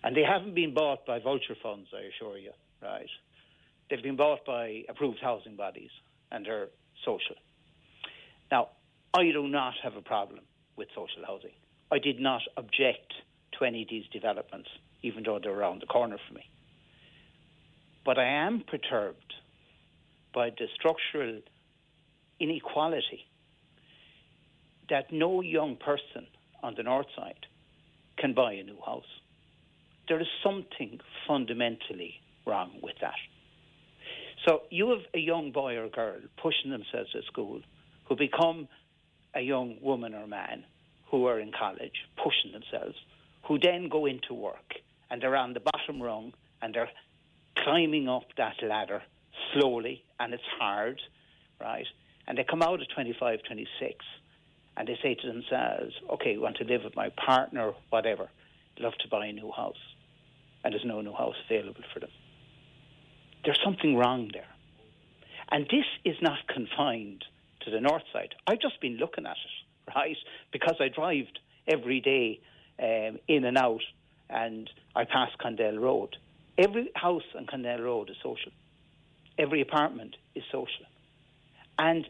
And 0.03 0.17
they 0.17 0.23
haven't 0.23 0.55
been 0.55 0.75
bought 0.75 1.07
by 1.07 1.19
vulture 1.19 1.57
funds, 1.63 1.89
I 1.93 2.03
assure 2.09 2.39
you, 2.39 2.53
right? 2.83 3.09
They've 3.91 4.03
been 4.03 4.17
bought 4.17 4.45
by 4.45 4.83
approved 4.89 5.19
housing 5.21 5.57
bodies 5.57 5.91
and 6.31 6.45
they're 6.45 6.69
social. 7.05 7.37
Now, 8.51 8.69
I 9.15 9.25
do 9.33 9.47
not 9.49 9.75
have 9.83 9.97
a 9.97 10.03
problem 10.03 10.41
with 10.77 10.89
social 10.95 11.25
housing. 11.27 11.53
I 11.91 11.99
did 11.99 12.21
not 12.21 12.43
object 12.57 13.13
to 13.59 13.65
any 13.65 13.83
of 13.83 13.89
these 13.89 14.05
developments, 14.13 14.69
even 15.03 15.23
though 15.25 15.39
they're 15.43 15.53
around 15.53 15.83
the 15.83 15.87
corner 15.87 16.19
for 16.29 16.35
me. 16.35 16.45
But 18.05 18.19
I 18.19 18.27
am 18.27 18.63
perturbed 18.69 19.35
by 20.35 20.51
the 20.51 20.67
structural 20.75 21.41
inequality 22.41 23.27
that 24.89 25.13
no 25.13 25.41
young 25.41 25.77
person 25.77 26.27
on 26.63 26.75
the 26.77 26.83
north 26.83 27.07
side 27.17 27.47
can 28.19 28.35
buy 28.35 28.53
a 28.53 28.63
new 28.63 28.79
house 28.85 29.05
there 30.09 30.21
is 30.21 30.27
something 30.43 31.01
fundamentally 31.27 32.21
wrong 32.47 32.71
with 32.83 32.95
that. 33.01 33.15
So 34.47 34.63
you 34.71 34.91
have 34.91 35.01
a 35.15 35.19
young 35.19 35.51
boy 35.51 35.77
or 35.77 35.89
girl 35.89 36.19
pushing 36.41 36.71
themselves 36.71 37.11
at 37.15 37.25
school 37.25 37.61
who 38.09 38.17
become 38.17 38.69
a 39.35 39.41
young 39.41 39.77
woman 39.83 40.15
or 40.15 40.27
man 40.27 40.65
who 41.11 41.27
are 41.27 41.41
in 41.41 41.51
college 41.59 42.05
pushing 42.23 42.53
themselves, 42.53 42.97
who 43.49 43.59
then 43.59 43.89
go 43.89 44.07
into 44.07 44.35
work 44.35 44.75
and 45.11 45.21
they're 45.21 45.37
on 45.37 45.55
the 45.55 45.61
bottom 45.61 46.01
rung 46.01 46.33
and 46.63 46.75
they're 46.75 46.91
climbing 47.65 48.09
up 48.09 48.25
that 48.37 48.55
ladder 48.63 49.03
slowly 49.53 50.03
and 50.21 50.33
it's 50.33 50.43
hard, 50.59 51.01
right? 51.61 51.87
And 52.27 52.37
they 52.37 52.45
come 52.45 52.63
out 52.63 52.81
at 52.81 52.89
25, 52.95 53.41
26 53.47 54.05
and 54.77 54.89
they 54.89 54.99
say 55.03 55.15
to 55.15 55.27
themselves, 55.27 55.95
okay, 56.11 56.37
want 56.37 56.57
to 56.57 56.65
live 56.65 56.83
with 56.85 56.97
my 56.97 57.11
partner, 57.11 57.73
whatever, 57.91 58.29
love 58.79 58.93
to 59.01 59.09
buy 59.09 59.27
a 59.27 59.33
new 59.33 59.51
house 59.53 59.77
and 60.67 60.73
there's 60.73 60.85
no 60.85 61.01
new 61.01 61.13
house 61.13 61.37
available 61.49 61.83
for 61.95 62.01
them. 62.01 62.11
There's 63.45 63.61
something 63.65 63.97
wrong 63.97 64.31
there. 64.33 64.49
And 65.53 65.65
this 65.67 65.85
is 66.05 66.17
not 66.21 66.39
confined 66.49 67.25
to 67.61 67.71
the 67.71 67.81
north 67.81 68.03
side. 68.13 68.35
I've 68.49 68.61
just 68.61 68.81
been 68.81 68.97
looking 68.97 69.27
at 69.27 69.37
it, 69.37 69.95
right? 69.95 70.17
Because 70.53 70.75
I 70.81 70.89
drive 70.89 71.27
every 71.69 72.01
day 72.01 72.41
um, 72.83 73.21
in 73.29 73.45
and 73.45 73.57
out, 73.57 73.83
and 74.29 74.69
I 74.97 75.05
pass 75.05 75.31
Condell 75.41 75.79
Road. 75.79 76.17
Every 76.59 76.91
house 76.97 77.23
on 77.39 77.47
Condell 77.47 77.83
Road 77.83 78.11
is 78.11 78.17
social. 78.21 78.51
Every 79.39 79.61
apartment 79.61 80.17
is 80.35 80.43
social. 80.51 80.87
And 81.79 82.09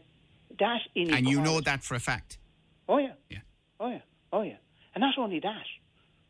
that 0.59 0.81
And 0.95 1.27
you 1.27 1.41
know 1.41 1.61
that 1.61 1.83
for 1.83 1.95
a 1.95 1.99
fact? 1.99 2.37
Oh, 2.87 2.97
yeah. 2.97 3.13
Yeah. 3.29 3.39
Oh, 3.79 3.89
yeah. 3.89 4.01
Oh, 4.31 4.41
yeah. 4.41 4.57
And 4.93 5.01
not 5.01 5.17
only 5.17 5.39
that, 5.39 5.65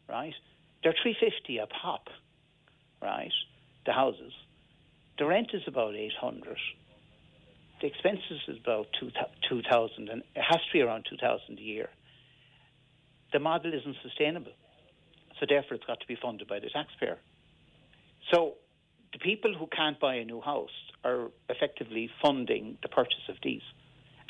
right? 0.10 0.34
They're 0.84 0.96
350 1.01 1.57
a 1.57 1.67
pop, 1.67 2.10
right? 3.01 3.31
The 3.86 3.93
houses. 3.93 4.34
The 5.17 5.25
rent 5.25 5.51
is 5.53 5.63
about 5.67 5.96
800. 5.96 6.57
The 7.81 7.88
expenses 7.88 8.41
is 8.48 8.57
about 8.62 8.88
2,000 9.00 10.10
and 10.10 10.24
it 10.36 10.41
has 10.41 10.57
to 10.57 10.74
be 10.74 10.81
around 10.81 11.05
2,000 11.10 11.57
a 11.57 11.62
year. 11.62 11.89
The 13.34 13.39
model 13.39 13.74
isn't 13.74 13.96
sustainable. 14.01 14.53
So 15.39 15.46
therefore 15.48 15.75
it's 15.75 15.86
got 15.86 16.00
to 16.00 16.07
be 16.07 16.17
funded 16.19 16.48
by 16.48 16.60
the 16.60 16.69
taxpayer. 16.69 17.17
So 18.34 18.55
the 19.13 19.19
people 19.19 19.53
who 19.53 19.67
can't 19.67 20.00
buy 20.00 20.15
a 20.15 20.25
new 20.25 20.41
house 20.41 20.72
are 21.03 21.27
effectively 21.50 22.10
funding 22.22 22.77
the 22.81 22.89
purchase 22.89 23.29
of 23.29 23.36
these. 23.43 23.62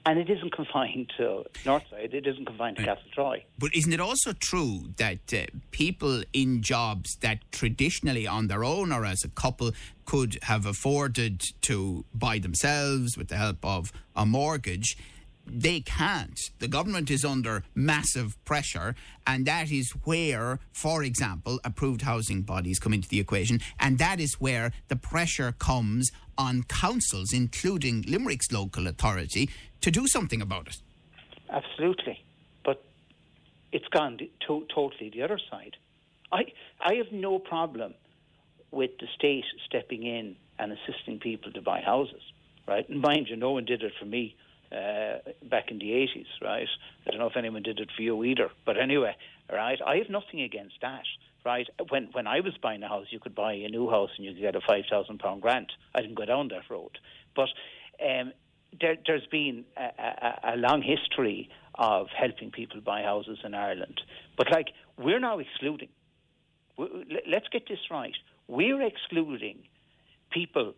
And 0.07 0.19
it 0.19 0.29
isn't 0.29 0.53
confined 0.53 1.11
to 1.17 1.43
Northside, 1.65 2.13
it 2.13 2.25
isn't 2.25 2.45
confined 2.45 2.77
to 2.77 2.85
right. 2.85 2.97
Castletroy. 2.97 3.43
But 3.59 3.75
isn't 3.75 3.91
it 3.91 3.99
also 3.99 4.31
true 4.31 4.93
that 4.95 5.33
uh, 5.33 5.47
people 5.71 6.23
in 6.31 6.61
jobs 6.61 7.17
that 7.17 7.39
traditionally 7.51 8.25
on 8.25 8.47
their 8.47 8.63
own 8.63 8.93
or 8.93 9.03
as 9.03 9.25
a 9.25 9.27
couple 9.27 9.73
could 10.05 10.39
have 10.43 10.65
afforded 10.65 11.41
to 11.63 12.05
buy 12.13 12.39
themselves 12.39 13.17
with 13.17 13.27
the 13.27 13.35
help 13.35 13.57
of 13.65 13.91
a 14.15 14.25
mortgage? 14.25 14.97
They 15.49 15.79
can't. 15.81 16.39
The 16.59 16.67
government 16.67 17.09
is 17.09 17.23
under 17.23 17.63
massive 17.73 18.37
pressure, 18.45 18.95
and 19.25 19.45
that 19.45 19.71
is 19.71 19.91
where, 20.03 20.59
for 20.71 21.03
example, 21.03 21.59
approved 21.63 22.01
housing 22.01 22.41
bodies 22.41 22.79
come 22.79 22.93
into 22.93 23.07
the 23.07 23.19
equation, 23.19 23.59
and 23.79 23.97
that 23.97 24.19
is 24.19 24.35
where 24.35 24.71
the 24.87 24.95
pressure 24.95 25.53
comes 25.53 26.11
on 26.37 26.63
councils, 26.63 27.33
including 27.33 28.03
Limerick's 28.03 28.51
local 28.51 28.87
authority, 28.87 29.49
to 29.81 29.91
do 29.91 30.07
something 30.07 30.41
about 30.41 30.67
it. 30.67 30.77
Absolutely, 31.49 32.23
but 32.63 32.83
it's 33.71 33.87
gone 33.87 34.17
to- 34.17 34.65
totally 34.73 35.09
the 35.09 35.23
other 35.23 35.39
side. 35.49 35.77
I 36.31 36.45
I 36.81 36.95
have 36.95 37.11
no 37.11 37.39
problem 37.39 37.93
with 38.71 38.91
the 38.99 39.07
state 39.15 39.45
stepping 39.65 40.03
in 40.03 40.35
and 40.59 40.73
assisting 40.73 41.19
people 41.19 41.51
to 41.53 41.61
buy 41.61 41.81
houses, 41.81 42.21
right? 42.67 42.87
And 42.89 43.01
mind 43.01 43.27
you, 43.29 43.37
no 43.37 43.51
one 43.51 43.65
did 43.65 43.81
it 43.81 43.93
for 43.97 44.05
me 44.05 44.35
uh, 44.71 45.19
back 45.49 45.71
in 45.71 45.79
the 45.79 45.91
80s, 45.91 46.25
right? 46.41 46.67
I 47.05 47.11
don't 47.11 47.19
know 47.19 47.27
if 47.27 47.37
anyone 47.37 47.63
did 47.63 47.79
it 47.79 47.89
for 47.95 48.01
you 48.01 48.23
either, 48.23 48.49
but 48.65 48.77
anyway, 48.77 49.15
right? 49.51 49.79
I 49.85 49.97
have 49.97 50.09
nothing 50.09 50.41
against 50.41 50.75
that, 50.81 51.05
right? 51.45 51.67
When 51.89 52.09
when 52.11 52.27
I 52.27 52.41
was 52.41 52.53
buying 52.61 52.83
a 52.83 52.89
house, 52.89 53.07
you 53.09 53.19
could 53.19 53.35
buy 53.35 53.53
a 53.53 53.69
new 53.69 53.89
house 53.89 54.09
and 54.17 54.25
you 54.25 54.33
could 54.33 54.41
get 54.41 54.55
a 54.55 54.61
five 54.61 54.83
thousand 54.89 55.19
pound 55.19 55.41
grant. 55.41 55.71
I 55.95 56.01
didn't 56.01 56.15
go 56.15 56.25
down 56.25 56.49
that 56.49 56.69
road, 56.69 56.97
but 57.35 57.49
um, 58.05 58.33
there, 58.79 58.97
has 59.07 59.25
been 59.31 59.63
a, 59.77 59.81
a, 59.81 60.53
a 60.53 60.57
long 60.57 60.81
history 60.81 61.49
of 61.75 62.07
helping 62.09 62.51
people 62.51 62.81
buy 62.81 63.03
houses 63.03 63.39
in 63.43 63.53
Ireland, 63.53 64.01
but 64.37 64.51
like 64.51 64.67
we're 64.97 65.19
now 65.19 65.39
excluding. 65.39 65.89
Let's 66.77 67.47
get 67.51 67.67
this 67.67 67.79
right. 67.89 68.15
We're 68.47 68.81
excluding 68.83 69.63
people 70.31 70.73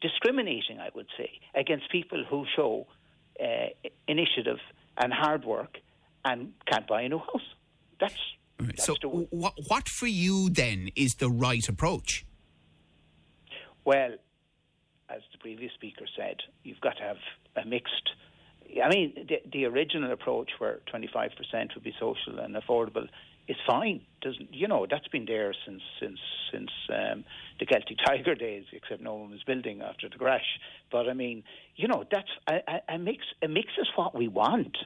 discriminating, 0.00 0.78
I 0.78 0.90
would 0.94 1.08
say, 1.18 1.40
against 1.54 1.90
people 1.90 2.24
who 2.28 2.44
show 2.54 2.86
uh, 3.38 3.88
initiative 4.08 4.58
and 4.96 5.12
hard 5.12 5.44
work 5.44 5.78
and 6.24 6.52
can't 6.66 6.86
buy 6.86 7.02
a 7.02 7.08
new 7.08 7.18
house. 7.18 7.54
That's, 8.00 8.14
right. 8.58 8.76
that's 8.76 8.86
so. 8.86 8.94
what, 9.30 9.54
what 9.68 9.88
for 9.88 10.06
you 10.06 10.50
then 10.50 10.90
is 10.96 11.14
the 11.14 11.30
right 11.30 11.66
approach? 11.68 12.26
Well, 13.84 14.12
as 15.08 15.22
the 15.32 15.38
previous 15.38 15.72
speaker 15.74 16.04
said, 16.16 16.36
you've 16.62 16.80
got 16.80 16.96
to 16.98 17.02
have 17.02 17.16
a 17.56 17.66
mixed. 17.66 18.10
I 18.82 18.88
mean, 18.88 19.26
the, 19.28 19.38
the 19.50 19.64
original 19.64 20.12
approach 20.12 20.50
where 20.58 20.80
25% 20.92 21.74
would 21.74 21.82
be 21.82 21.94
social 21.98 22.38
and 22.38 22.54
affordable 22.54 23.08
is 23.48 23.56
fine. 23.66 24.02
Doesn't 24.20 24.54
you 24.54 24.68
know 24.68 24.86
that's 24.88 25.08
been 25.08 25.26
there 25.26 25.54
since 25.66 25.82
since 26.00 26.18
since 26.52 26.70
um, 26.90 27.24
the 27.58 27.66
Celtic 27.66 27.98
Tiger 28.06 28.34
days, 28.34 28.64
except 28.72 29.02
no 29.02 29.14
one 29.14 29.30
was 29.30 29.42
building 29.44 29.82
after 29.82 30.08
the 30.08 30.16
crash. 30.16 30.58
But 30.90 31.08
I 31.08 31.14
mean, 31.14 31.42
you 31.76 31.88
know, 31.88 32.04
that's 32.10 32.30
a, 32.48 32.56
a, 32.68 32.94
a 32.94 32.98
mix. 32.98 33.24
A 33.42 33.48
mix 33.48 33.68
is 33.80 33.88
what 33.96 34.14
we 34.14 34.28
want, 34.28 34.76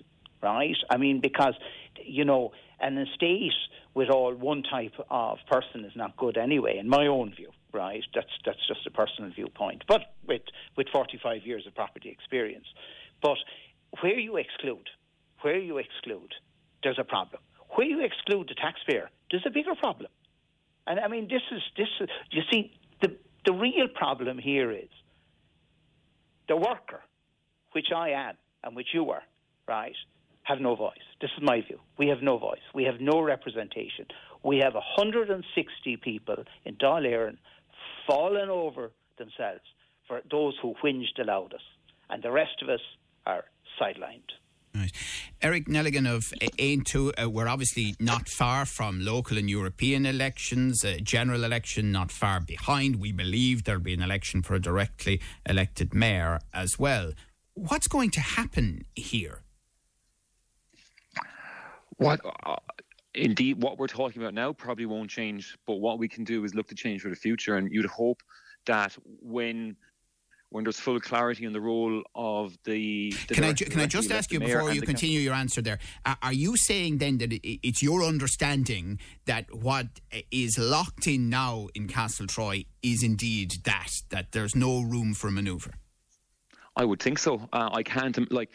right? 0.42 0.76
I 0.90 0.96
mean, 0.96 1.20
because 1.20 1.54
you 2.04 2.25
know, 2.25 2.52
an 2.80 2.99
estate 2.99 3.52
with 3.94 4.11
all 4.11 4.34
one 4.34 4.62
type 4.62 4.94
of 5.11 5.38
person 5.50 5.84
is 5.84 5.92
not 5.94 6.16
good 6.16 6.37
anyway, 6.37 6.78
in 6.78 6.88
my 6.88 7.06
own 7.06 7.34
view. 7.34 7.50
Right, 7.73 8.04
that's 8.14 8.30
that's 8.46 8.64
just 8.68 8.87
a 8.87 8.90
personal 8.90 9.32
viewpoint, 9.32 9.82
but 9.88 10.14
with 10.28 10.42
with 10.76 10.87
45 10.92 11.44
years 11.44 11.66
of 11.66 11.75
property 11.75 12.08
experience. 12.08 12.66
But 13.20 13.38
where 14.00 14.18
you 14.18 14.37
exclude, 14.37 14.88
where 15.40 15.58
you 15.58 15.78
exclude, 15.78 16.34
there's 16.84 17.00
a 17.00 17.04
problem 17.04 17.42
where 17.74 17.86
you 17.86 18.04
exclude 18.04 18.48
the 18.48 18.54
taxpayer, 18.54 19.10
there's 19.30 19.44
a 19.46 19.50
bigger 19.50 19.74
problem. 19.74 20.10
And 20.86 21.00
I 21.00 21.08
mean, 21.08 21.28
this 21.28 21.42
is 21.50 21.62
this. 21.76 21.88
Is, 22.00 22.08
you 22.30 22.42
see, 22.50 22.72
the 23.00 23.16
the 23.44 23.52
real 23.52 23.88
problem 23.94 24.38
here 24.38 24.70
is 24.70 24.88
the 26.48 26.56
worker, 26.56 27.02
which 27.72 27.88
I 27.94 28.10
am 28.10 28.34
and 28.62 28.76
which 28.76 28.88
you 28.92 29.10
are, 29.10 29.22
right, 29.66 29.96
have 30.42 30.60
no 30.60 30.74
voice. 30.76 31.06
This 31.20 31.30
is 31.36 31.42
my 31.42 31.60
view. 31.62 31.80
We 31.98 32.08
have 32.08 32.22
no 32.22 32.38
voice. 32.38 32.60
We 32.74 32.84
have 32.84 33.00
no 33.00 33.20
representation. 33.20 34.06
We 34.42 34.58
have 34.58 34.74
160 34.74 35.96
people 35.98 36.44
in 36.64 36.76
Dáil 36.76 37.06
Éireann 37.06 37.38
falling 38.06 38.50
over 38.50 38.90
themselves 39.18 39.64
for 40.06 40.20
those 40.30 40.54
who 40.60 40.74
whinged 40.82 41.06
the 41.16 41.24
loudest, 41.24 41.64
and 42.10 42.22
the 42.22 42.30
rest 42.30 42.62
of 42.62 42.68
us 42.68 42.80
are 43.26 43.44
sidelined. 43.80 44.30
Eric 45.44 45.66
Nelligan 45.66 46.08
of 46.10 46.32
Aontú, 46.58 47.12
uh, 47.22 47.28
we're 47.28 47.48
obviously 47.48 47.94
not 48.00 48.30
far 48.30 48.64
from 48.64 49.04
local 49.04 49.36
and 49.36 49.50
European 49.50 50.06
elections, 50.06 50.82
a 50.82 50.98
general 51.02 51.44
election 51.44 51.92
not 51.92 52.10
far 52.10 52.40
behind. 52.40 52.96
We 52.96 53.12
believe 53.12 53.64
there'll 53.64 53.82
be 53.82 53.92
an 53.92 54.00
election 54.00 54.40
for 54.40 54.54
a 54.54 54.58
directly 54.58 55.20
elected 55.46 55.92
mayor 55.92 56.40
as 56.54 56.78
well. 56.78 57.12
What's 57.52 57.88
going 57.88 58.08
to 58.12 58.22
happen 58.22 58.86
here? 58.94 59.42
What 61.98 62.22
uh, 62.24 62.56
indeed 63.12 63.62
what 63.62 63.76
we're 63.76 63.86
talking 63.86 64.22
about 64.22 64.32
now 64.32 64.54
probably 64.54 64.86
won't 64.86 65.10
change, 65.10 65.58
but 65.66 65.74
what 65.74 65.98
we 65.98 66.08
can 66.08 66.24
do 66.24 66.44
is 66.44 66.54
look 66.54 66.68
to 66.68 66.74
change 66.74 67.02
for 67.02 67.10
the 67.10 67.16
future. 67.16 67.58
And 67.58 67.70
you'd 67.70 67.84
hope 67.84 68.22
that 68.64 68.96
when 69.20 69.76
when 70.54 70.62
there's 70.62 70.78
full 70.78 71.00
clarity 71.00 71.44
in 71.44 71.52
the 71.52 71.61
role 71.61 72.00
of 72.14 72.56
the. 72.62 73.12
the 73.26 73.34
can 73.34 73.42
I 73.42 73.52
ju- 73.52 73.64
can 73.64 73.80
I 73.80 73.87
just 73.87 74.12
ask 74.12 74.30
you 74.30 74.38
before 74.38 74.73
you 74.73 74.82
continue 74.82 75.18
your 75.18 75.34
answer 75.34 75.61
there? 75.61 75.80
are 76.23 76.32
you 76.32 76.56
saying 76.56 76.99
then 76.99 77.18
that 77.18 77.32
it's 77.42 77.82
your 77.82 78.04
understanding 78.04 79.00
that 79.26 79.52
what 79.52 79.88
is 80.30 80.56
locked 80.56 81.08
in 81.08 81.28
now 81.28 81.66
in 81.75 81.88
Castletroy 81.88 82.66
is 82.84 83.02
indeed 83.02 83.54
that 83.64 83.90
that 84.11 84.30
there's 84.30 84.54
no 84.54 84.80
room 84.80 85.12
for 85.12 85.28
manoeuvre? 85.28 85.73
I 86.76 86.84
would 86.84 87.02
think 87.02 87.18
so. 87.18 87.49
Uh, 87.52 87.70
I 87.73 87.82
can't 87.82 88.16
like 88.30 88.50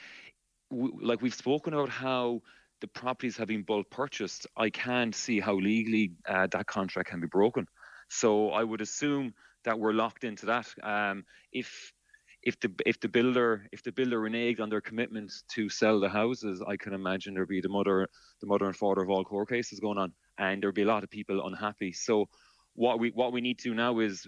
w- 0.72 0.98
like 1.02 1.22
we've 1.22 1.34
spoken 1.34 1.74
about 1.74 1.90
how 1.90 2.42
the 2.80 2.88
properties 2.88 3.36
have 3.36 3.50
been 3.50 3.64
bulk 3.64 3.90
purchased. 3.90 4.48
I 4.56 4.70
can't 4.70 5.14
see 5.14 5.42
how 5.42 5.56
legally 5.56 6.14
uh, 6.26 6.48
that 6.54 6.66
contract 6.66 7.10
can 7.10 7.20
be 7.20 7.28
broken. 7.28 7.68
So 8.08 8.52
I 8.52 8.64
would 8.64 8.80
assume 8.80 9.34
that 9.64 9.80
we're 9.80 9.94
locked 9.94 10.24
into 10.24 10.46
that. 10.48 10.68
Um, 10.84 11.26
if 11.52 11.94
if 12.42 12.60
the 12.62 12.72
if 12.86 13.00
the 13.00 13.10
builder 13.10 13.68
if 13.72 13.84
the 13.84 13.92
builder 13.92 14.20
reneged 14.20 14.62
on 14.62 14.70
their 14.70 14.82
commitment 14.82 15.32
to 15.50 15.70
sell 15.70 16.00
the 16.00 16.10
houses, 16.10 16.62
I 16.66 16.78
can 16.78 16.94
imagine 16.94 17.34
there'd 17.34 17.50
be 17.50 17.62
the 17.62 17.70
mother 17.70 18.08
the 18.42 18.48
mother 18.48 18.66
and 18.66 18.76
father 18.76 19.02
of 19.02 19.10
all 19.10 19.24
court 19.24 19.50
cases 19.50 19.80
going 19.80 19.98
on, 19.98 20.14
and 20.38 20.64
there'd 20.64 20.76
be 20.76 20.84
a 20.84 20.88
lot 20.88 21.04
of 21.04 21.10
people 21.10 21.46
unhappy. 21.46 21.92
So 21.92 22.30
what 22.74 23.00
we 23.00 23.10
what 23.10 23.34
we 23.34 23.42
need 23.42 23.60
to 23.60 23.70
do 23.70 23.76
now 23.76 24.00
is 24.00 24.28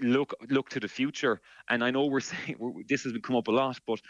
look 0.00 0.34
look 0.48 0.68
to 0.70 0.80
the 0.80 0.88
future. 0.88 1.40
And 1.68 1.82
I 1.82 1.90
know 1.90 2.06
we're 2.06 2.20
saying 2.32 2.56
we're, 2.58 2.82
this 2.88 3.04
has 3.04 3.12
come 3.22 3.36
up 3.36 3.48
a 3.48 3.52
lot, 3.52 3.78
but 3.86 4.00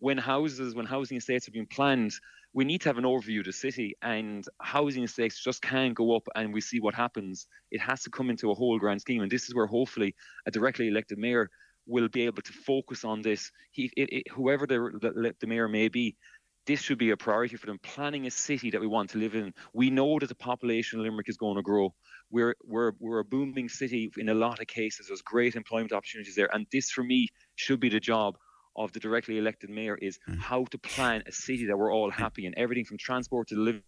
when 0.00 0.18
houses 0.18 0.74
when 0.74 0.86
housing 0.86 1.16
estates 1.16 1.46
have 1.46 1.54
been 1.54 1.66
planned 1.66 2.12
we 2.52 2.64
need 2.64 2.80
to 2.80 2.88
have 2.88 2.98
an 2.98 3.04
overview 3.04 3.40
of 3.40 3.44
the 3.44 3.52
city 3.52 3.94
and 4.02 4.44
housing 4.60 5.04
estates 5.04 5.42
just 5.42 5.62
can't 5.62 5.94
go 5.94 6.16
up 6.16 6.26
and 6.34 6.52
we 6.52 6.60
see 6.60 6.80
what 6.80 6.94
happens. 6.94 7.46
It 7.70 7.80
has 7.80 8.02
to 8.02 8.10
come 8.10 8.28
into 8.28 8.50
a 8.50 8.54
whole 8.54 8.78
grand 8.78 9.00
scheme. 9.00 9.22
And 9.22 9.30
this 9.30 9.48
is 9.48 9.54
where 9.54 9.66
hopefully 9.66 10.14
a 10.46 10.50
directly 10.50 10.88
elected 10.88 11.18
mayor 11.18 11.48
will 11.86 12.08
be 12.08 12.22
able 12.22 12.42
to 12.42 12.52
focus 12.52 13.04
on 13.04 13.22
this. 13.22 13.50
He, 13.70 13.90
it, 13.96 14.08
it, 14.12 14.30
whoever 14.32 14.66
the, 14.66 14.90
the, 15.00 15.34
the 15.38 15.46
mayor 15.46 15.68
may 15.68 15.88
be, 15.88 16.16
this 16.66 16.80
should 16.80 16.98
be 16.98 17.10
a 17.10 17.16
priority 17.16 17.56
for 17.56 17.66
them. 17.66 17.78
Planning 17.82 18.26
a 18.26 18.30
city 18.30 18.70
that 18.70 18.80
we 18.80 18.86
want 18.86 19.10
to 19.10 19.18
live 19.18 19.34
in. 19.34 19.54
We 19.72 19.90
know 19.90 20.18
that 20.18 20.28
the 20.28 20.34
population 20.34 20.98
of 20.98 21.04
Limerick 21.04 21.28
is 21.28 21.36
going 21.36 21.56
to 21.56 21.62
grow. 21.62 21.94
We're 22.30 22.54
we're 22.62 22.92
we're 23.00 23.20
a 23.20 23.24
booming 23.24 23.68
city 23.68 24.10
in 24.18 24.28
a 24.28 24.34
lot 24.34 24.60
of 24.60 24.66
cases. 24.66 25.06
There's 25.08 25.22
great 25.22 25.56
employment 25.56 25.92
opportunities 25.92 26.36
there, 26.36 26.54
and 26.54 26.66
this 26.70 26.90
for 26.90 27.02
me 27.02 27.28
should 27.56 27.80
be 27.80 27.88
the 27.88 27.98
job 27.98 28.36
of 28.84 28.92
the 28.92 29.00
directly 29.00 29.38
elected 29.38 29.70
mayor 29.70 29.96
is 29.96 30.18
mm. 30.28 30.38
how 30.38 30.64
to 30.66 30.78
plan 30.78 31.22
a 31.26 31.32
city 31.32 31.66
that 31.66 31.76
we're 31.76 31.92
all 31.92 32.10
happy 32.10 32.46
in, 32.46 32.58
everything 32.58 32.84
from 32.84 32.98
transport 32.98 33.48
to 33.48 33.56
living 33.56 33.82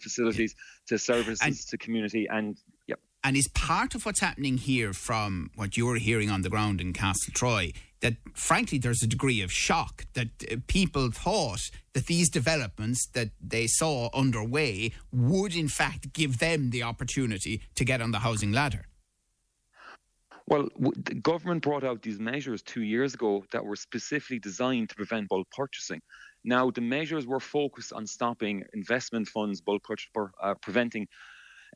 facilities 0.00 0.54
to 0.86 0.98
services 0.98 1.40
and, 1.42 1.54
to 1.54 1.76
community 1.78 2.26
and 2.30 2.58
yep. 2.86 2.98
And 3.22 3.38
is 3.38 3.48
part 3.48 3.94
of 3.94 4.04
what's 4.04 4.20
happening 4.20 4.58
here 4.58 4.92
from 4.92 5.50
what 5.54 5.78
you're 5.78 5.96
hearing 5.96 6.30
on 6.30 6.42
the 6.42 6.50
ground 6.50 6.80
in 6.80 6.92
Castletroy 6.92 7.74
that 8.00 8.16
frankly 8.34 8.76
there's 8.76 9.02
a 9.02 9.06
degree 9.06 9.40
of 9.40 9.50
shock 9.50 10.04
that 10.12 10.28
uh, 10.52 10.56
people 10.66 11.10
thought 11.10 11.70
that 11.94 12.06
these 12.06 12.28
developments 12.28 13.06
that 13.14 13.30
they 13.40 13.66
saw 13.66 14.10
underway 14.12 14.92
would 15.10 15.56
in 15.56 15.68
fact 15.68 16.12
give 16.12 16.38
them 16.38 16.68
the 16.68 16.82
opportunity 16.82 17.62
to 17.74 17.82
get 17.82 18.02
on 18.02 18.10
the 18.10 18.18
housing 18.18 18.52
ladder. 18.52 18.84
Well, 20.46 20.68
the 20.78 21.14
government 21.14 21.62
brought 21.62 21.84
out 21.84 22.02
these 22.02 22.18
measures 22.18 22.62
two 22.62 22.82
years 22.82 23.14
ago 23.14 23.44
that 23.52 23.64
were 23.64 23.76
specifically 23.76 24.38
designed 24.38 24.90
to 24.90 24.94
prevent 24.94 25.28
bulk 25.28 25.48
purchasing. 25.50 26.02
Now, 26.44 26.70
the 26.70 26.82
measures 26.82 27.26
were 27.26 27.40
focused 27.40 27.94
on 27.94 28.06
stopping 28.06 28.62
investment 28.74 29.26
funds 29.28 29.62
bulk 29.62 29.82
purchase, 29.84 30.10
uh, 30.42 30.54
preventing 30.60 31.08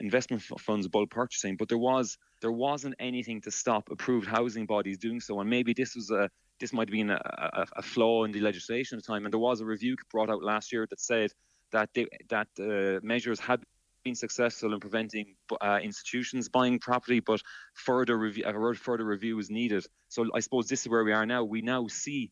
investment 0.00 0.42
funds 0.42 0.86
bulk 0.86 1.10
purchasing, 1.10 1.56
but 1.56 1.68
there 1.68 1.78
was 1.78 2.18
there 2.42 2.52
wasn't 2.52 2.94
anything 3.00 3.40
to 3.40 3.50
stop 3.50 3.88
approved 3.90 4.28
housing 4.28 4.66
bodies 4.66 4.98
doing 4.98 5.20
so. 5.20 5.40
And 5.40 5.48
maybe 5.48 5.72
this 5.72 5.94
was 5.94 6.10
a 6.10 6.28
this 6.60 6.72
might 6.72 6.88
have 6.88 6.92
been 6.92 7.10
a, 7.10 7.20
a, 7.54 7.66
a 7.76 7.82
flaw 7.82 8.24
in 8.24 8.32
the 8.32 8.40
legislation 8.40 8.98
at 8.98 9.04
the 9.04 9.12
time. 9.12 9.24
And 9.24 9.32
there 9.32 9.40
was 9.40 9.60
a 9.60 9.64
review 9.64 9.96
brought 10.10 10.28
out 10.28 10.42
last 10.42 10.72
year 10.72 10.86
that 10.90 11.00
said 11.00 11.30
that 11.72 11.88
they, 11.94 12.06
that 12.28 12.48
uh, 12.60 13.00
measures 13.02 13.40
had 13.40 13.60
been 14.08 14.14
successful 14.14 14.72
in 14.72 14.80
preventing 14.80 15.26
uh, 15.60 15.78
institutions 15.82 16.48
buying 16.48 16.78
property, 16.78 17.20
but 17.20 17.40
further 17.74 18.16
review, 18.16 18.44
a 18.46 18.74
further 18.74 19.04
review 19.04 19.38
is 19.38 19.50
needed. 19.50 19.84
So 20.08 20.26
I 20.34 20.40
suppose 20.40 20.66
this 20.66 20.82
is 20.82 20.88
where 20.88 21.04
we 21.04 21.12
are 21.12 21.26
now. 21.26 21.44
We 21.44 21.60
now 21.60 21.86
see, 21.88 22.30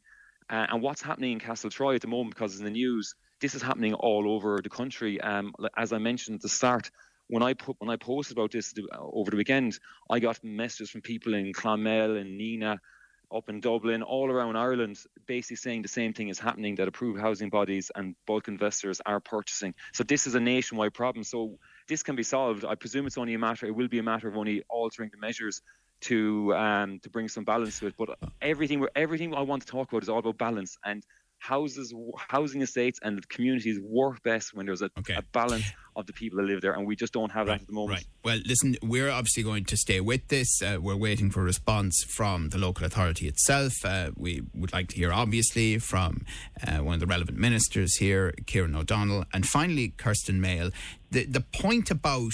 uh, 0.51 0.67
and 0.71 0.83
what's 0.83 1.03
happening 1.03 1.33
in 1.33 1.41
Castletroy 1.41 1.95
at 1.97 2.01
the 2.01 2.09
moment, 2.09 2.35
because 2.35 2.59
in 2.59 2.65
the 2.65 2.71
news, 2.71 3.15
this 3.43 3.55
is 3.55 3.63
happening 3.63 3.95
all 3.95 4.25
over 4.35 4.61
the 4.63 4.71
country. 4.71 5.21
Um, 5.21 5.53
as 5.77 5.93
I 5.93 5.99
mentioned 5.99 6.37
at 6.37 6.43
the 6.43 6.49
start, 6.49 6.91
when 7.29 7.43
I 7.43 7.53
put 7.55 7.77
when 7.81 7.91
I 7.91 7.97
posted 7.97 8.37
about 8.39 8.53
this 8.53 8.73
over 8.99 9.31
the 9.31 9.37
weekend, 9.37 9.79
I 10.15 10.19
got 10.21 10.43
messages 10.43 10.91
from 10.91 11.03
people 11.03 11.35
in 11.35 11.53
Clonmel 11.53 12.17
and 12.21 12.41
Nenagh 12.41 12.79
up 13.35 13.49
in 13.49 13.61
Dublin, 13.61 14.03
all 14.03 14.31
around 14.31 14.57
Ireland, 14.57 14.99
basically 15.27 15.57
saying 15.57 15.83
the 15.83 15.89
same 15.89 16.13
thing 16.13 16.29
is 16.29 16.39
happening 16.39 16.77
that 16.77 16.89
approved 16.89 17.21
housing 17.21 17.51
bodies 17.51 17.91
and 17.95 18.15
bulk 18.27 18.49
investors 18.49 19.01
are 19.05 19.21
purchasing. 19.21 19.75
So 19.93 20.05
this 20.05 20.27
is 20.27 20.35
a 20.35 20.41
nationwide 20.41 20.95
problem. 20.95 21.25
So 21.25 21.59
this 21.89 22.03
can 22.03 22.17
be 22.17 22.23
solved. 22.23 22.65
I 22.65 22.75
presume 22.75 23.07
it's 23.07 23.19
only 23.19 23.35
a 23.35 23.39
matter. 23.39 23.67
It 23.67 23.75
will 23.75 23.89
be 23.89 23.99
a 23.99 24.03
matter 24.03 24.29
of 24.29 24.37
only 24.37 24.63
altering 24.69 25.11
the 25.13 25.19
measures 25.19 25.63
to 26.03 26.55
um, 26.55 27.01
to 27.01 27.11
bring 27.11 27.29
some 27.29 27.45
balance 27.45 27.79
to 27.81 27.87
it. 27.87 27.95
But 27.97 28.19
everything 28.41 28.87
everything 28.95 29.35
I 29.35 29.43
want 29.43 29.63
to 29.63 29.69
talk 29.69 29.91
about 29.91 30.03
is 30.03 30.09
all 30.09 30.19
about 30.19 30.39
balance 30.39 30.77
and 30.85 31.05
houses, 31.39 31.95
housing 32.17 32.63
estates, 32.63 32.99
and 33.03 33.27
communities 33.29 33.79
work 33.81 34.23
best 34.23 34.55
when 34.55 34.67
there's 34.67 34.83
a, 34.83 34.91
okay. 34.99 35.15
a 35.15 35.23
balance 35.33 35.65
of 35.95 36.07
the 36.07 36.13
people 36.13 36.37
that 36.39 36.45
live 36.45 36.61
there, 36.61 36.73
and 36.73 36.87
we 36.87 36.97
just 36.97 37.13
don't 37.13 37.31
have 37.31 37.49
right, 37.49 37.55
that 37.55 37.63
at 37.63 37.67
the 37.67 37.73
moment. 37.73 37.99
Right. 37.99 38.07
Well, 38.25 38.39
listen, 38.45 38.77
we're 38.83 39.11
obviously 39.11 39.43
going 39.43 39.65
to 39.67 39.77
stay 39.77 40.01
with 40.01 40.29
this. 40.29 40.61
Uh, 40.63 40.79
we're 40.81 40.97
waiting 40.97 41.31
for 41.31 41.41
a 41.41 41.45
response 41.45 42.05
from 42.05 42.51
the 42.51 42.59
local 42.59 42.85
authority 42.85 43.29
itself. 43.29 43.73
Uh, 43.85 44.11
we 44.17 44.43
would 44.55 44.73
like 44.73 44.89
to 44.89 44.97
hear, 44.97 45.13
obviously, 45.13 45.79
from 45.79 46.25
uh, 46.67 46.79
one 46.79 46.95
of 46.95 47.01
the 47.01 47.07
relevant 47.07 47.39
ministers 47.39 47.97
here, 47.97 48.35
Kieran 48.47 48.75
O'Donnell, 48.75 49.25
and 49.33 49.47
finally, 49.47 49.95
Kersten 49.97 50.41
Mehl. 50.41 50.73
The 51.11 51.25
the 51.25 51.41
point 51.41 51.91
about 51.91 52.33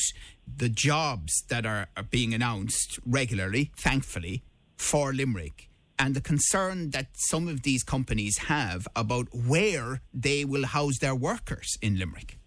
the 0.56 0.68
jobs 0.68 1.44
that 1.48 1.64
are, 1.66 1.88
are 1.96 2.02
being 2.02 2.34
announced 2.34 2.98
regularly, 3.06 3.70
thankfully, 3.76 4.42
for 4.76 5.12
Limerick 5.12 5.68
and 5.98 6.14
the 6.14 6.20
concern 6.20 6.90
that 6.90 7.06
some 7.14 7.48
of 7.48 7.62
these 7.62 7.82
companies 7.82 8.38
have 8.38 8.86
about 8.96 9.28
where 9.34 10.00
they 10.12 10.44
will 10.44 10.66
house 10.66 10.98
their 10.98 11.14
workers 11.14 11.76
in 11.80 11.98
Limerick. 11.98 12.38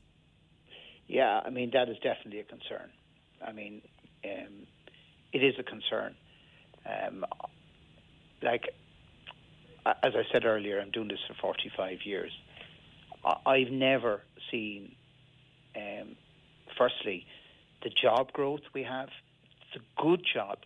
Yeah, 1.07 1.41
I 1.45 1.49
mean, 1.49 1.71
that 1.73 1.89
is 1.89 1.97
definitely 1.99 2.39
a 2.39 2.43
concern. 2.43 2.89
I 3.45 3.51
mean, 3.51 3.81
um, 4.23 4.67
it 5.33 5.43
is 5.43 5.53
a 5.59 5.63
concern. 5.63 6.15
Um, 6.85 7.25
like, 8.41 8.69
as 9.85 10.13
I 10.15 10.23
said 10.31 10.45
earlier, 10.45 10.79
I'm 10.79 10.91
doing 10.91 11.07
this 11.07 11.19
for 11.27 11.35
45 11.35 11.99
years. 12.05 12.31
I've 13.45 13.71
never 13.71 14.21
seen, 14.51 14.95
um, 15.75 16.15
firstly, 16.77 17.25
the 17.83 17.89
job 17.89 18.31
growth 18.33 18.61
we 18.73 18.83
have. 18.83 19.09
A 19.75 20.01
good 20.01 20.21
jobs, 20.33 20.61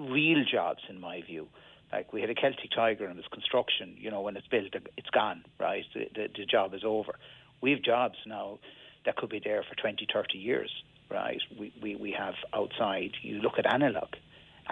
real 0.00 0.44
jobs, 0.44 0.80
in 0.88 1.00
my 1.00 1.22
view. 1.22 1.46
Like 1.92 2.12
we 2.12 2.20
had 2.20 2.30
a 2.30 2.34
Celtic 2.34 2.70
Tiger 2.74 3.06
and 3.06 3.18
it's 3.18 3.28
construction. 3.28 3.94
You 3.98 4.10
know, 4.10 4.20
when 4.20 4.36
it's 4.36 4.46
built, 4.46 4.74
it's 4.96 5.10
gone. 5.10 5.44
Right, 5.58 5.84
the, 5.94 6.06
the, 6.14 6.28
the 6.36 6.44
job 6.44 6.74
is 6.74 6.82
over. 6.84 7.12
We 7.60 7.70
have 7.72 7.82
jobs 7.82 8.16
now 8.26 8.58
that 9.04 9.16
could 9.16 9.30
be 9.30 9.40
there 9.42 9.64
for 9.68 9.74
20, 9.76 10.06
30 10.12 10.38
years. 10.38 10.70
Right, 11.10 11.40
we, 11.58 11.72
we, 11.82 11.96
we 11.96 12.12
have 12.12 12.34
outside. 12.52 13.12
You 13.22 13.40
look 13.40 13.54
at 13.58 13.72
Analog. 13.72 14.08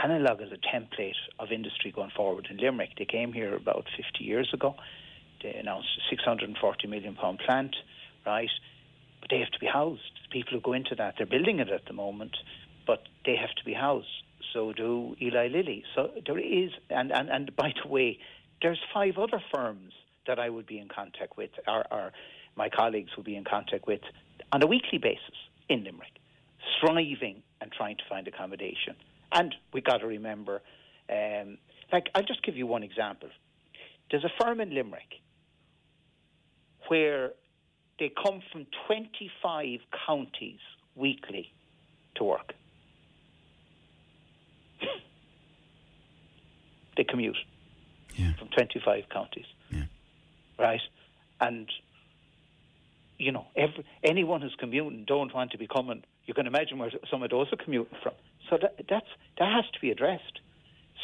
Analog 0.02 0.42
is 0.42 0.52
a 0.52 0.76
template 0.76 1.14
of 1.38 1.50
industry 1.50 1.90
going 1.90 2.10
forward 2.14 2.48
in 2.50 2.58
Limerick. 2.58 2.90
They 2.98 3.06
came 3.06 3.32
here 3.32 3.54
about 3.56 3.86
50 3.96 4.22
years 4.22 4.50
ago. 4.52 4.74
They 5.42 5.54
announced 5.54 5.88
a 5.96 6.02
640 6.10 6.86
million 6.88 7.14
pound 7.14 7.38
plant, 7.38 7.74
right? 8.26 8.50
But 9.22 9.30
they 9.30 9.38
have 9.38 9.50
to 9.52 9.58
be 9.58 9.66
housed. 9.66 10.02
People 10.30 10.52
who 10.52 10.60
go 10.60 10.74
into 10.74 10.94
that, 10.96 11.14
they're 11.16 11.26
building 11.26 11.60
it 11.60 11.70
at 11.70 11.86
the 11.86 11.94
moment, 11.94 12.36
but 12.86 13.04
they 13.24 13.36
have 13.36 13.54
to 13.56 13.64
be 13.64 13.72
housed 13.72 14.25
so 14.56 14.72
do 14.72 15.14
Eli 15.20 15.48
Lilly. 15.48 15.84
So 15.94 16.10
there 16.26 16.38
is, 16.38 16.70
and, 16.88 17.12
and, 17.12 17.28
and 17.28 17.54
by 17.54 17.74
the 17.82 17.88
way, 17.88 18.18
there's 18.62 18.80
five 18.92 19.18
other 19.18 19.42
firms 19.54 19.92
that 20.26 20.38
I 20.38 20.48
would 20.48 20.66
be 20.66 20.78
in 20.78 20.88
contact 20.88 21.36
with, 21.36 21.50
or, 21.68 21.84
or 21.90 22.12
my 22.56 22.70
colleagues 22.70 23.10
would 23.18 23.26
be 23.26 23.36
in 23.36 23.44
contact 23.44 23.86
with 23.86 24.00
on 24.52 24.62
a 24.62 24.66
weekly 24.66 24.96
basis 24.96 25.36
in 25.68 25.84
Limerick, 25.84 26.18
striving 26.78 27.42
and 27.60 27.70
trying 27.70 27.98
to 27.98 28.02
find 28.08 28.26
accommodation. 28.26 28.96
And 29.30 29.54
we 29.74 29.82
got 29.82 29.98
to 29.98 30.06
remember, 30.06 30.62
um, 31.10 31.58
like 31.92 32.06
I'll 32.14 32.24
just 32.24 32.42
give 32.42 32.56
you 32.56 32.66
one 32.66 32.82
example. 32.82 33.28
There's 34.10 34.24
a 34.24 34.32
firm 34.42 34.60
in 34.60 34.74
Limerick 34.74 35.20
where 36.88 37.32
they 37.98 38.10
come 38.24 38.40
from 38.52 38.66
25 38.86 39.80
counties 40.06 40.60
weekly 40.94 41.52
to 42.14 42.24
work. 42.24 42.54
They 46.96 47.04
commute 47.04 47.36
Yeah. 48.16 48.32
from 48.38 48.48
25 48.48 49.04
counties. 49.10 49.46
Yeah. 49.70 49.84
Right? 50.58 50.80
And, 51.40 51.68
you 53.18 53.32
know, 53.32 53.46
every, 53.56 53.84
anyone 54.02 54.40
who's 54.42 54.56
commuting 54.58 55.04
don't 55.06 55.32
want 55.34 55.50
to 55.52 55.58
be 55.58 55.66
coming. 55.66 56.02
You 56.26 56.34
can 56.34 56.46
imagine 56.46 56.78
where 56.78 56.90
some 57.10 57.22
of 57.22 57.30
those 57.30 57.46
are 57.52 57.56
commuting 57.62 57.96
from. 58.02 58.12
So 58.50 58.58
that, 58.60 58.76
that's, 58.88 59.06
that 59.38 59.52
has 59.52 59.64
to 59.74 59.80
be 59.80 59.90
addressed. 59.90 60.40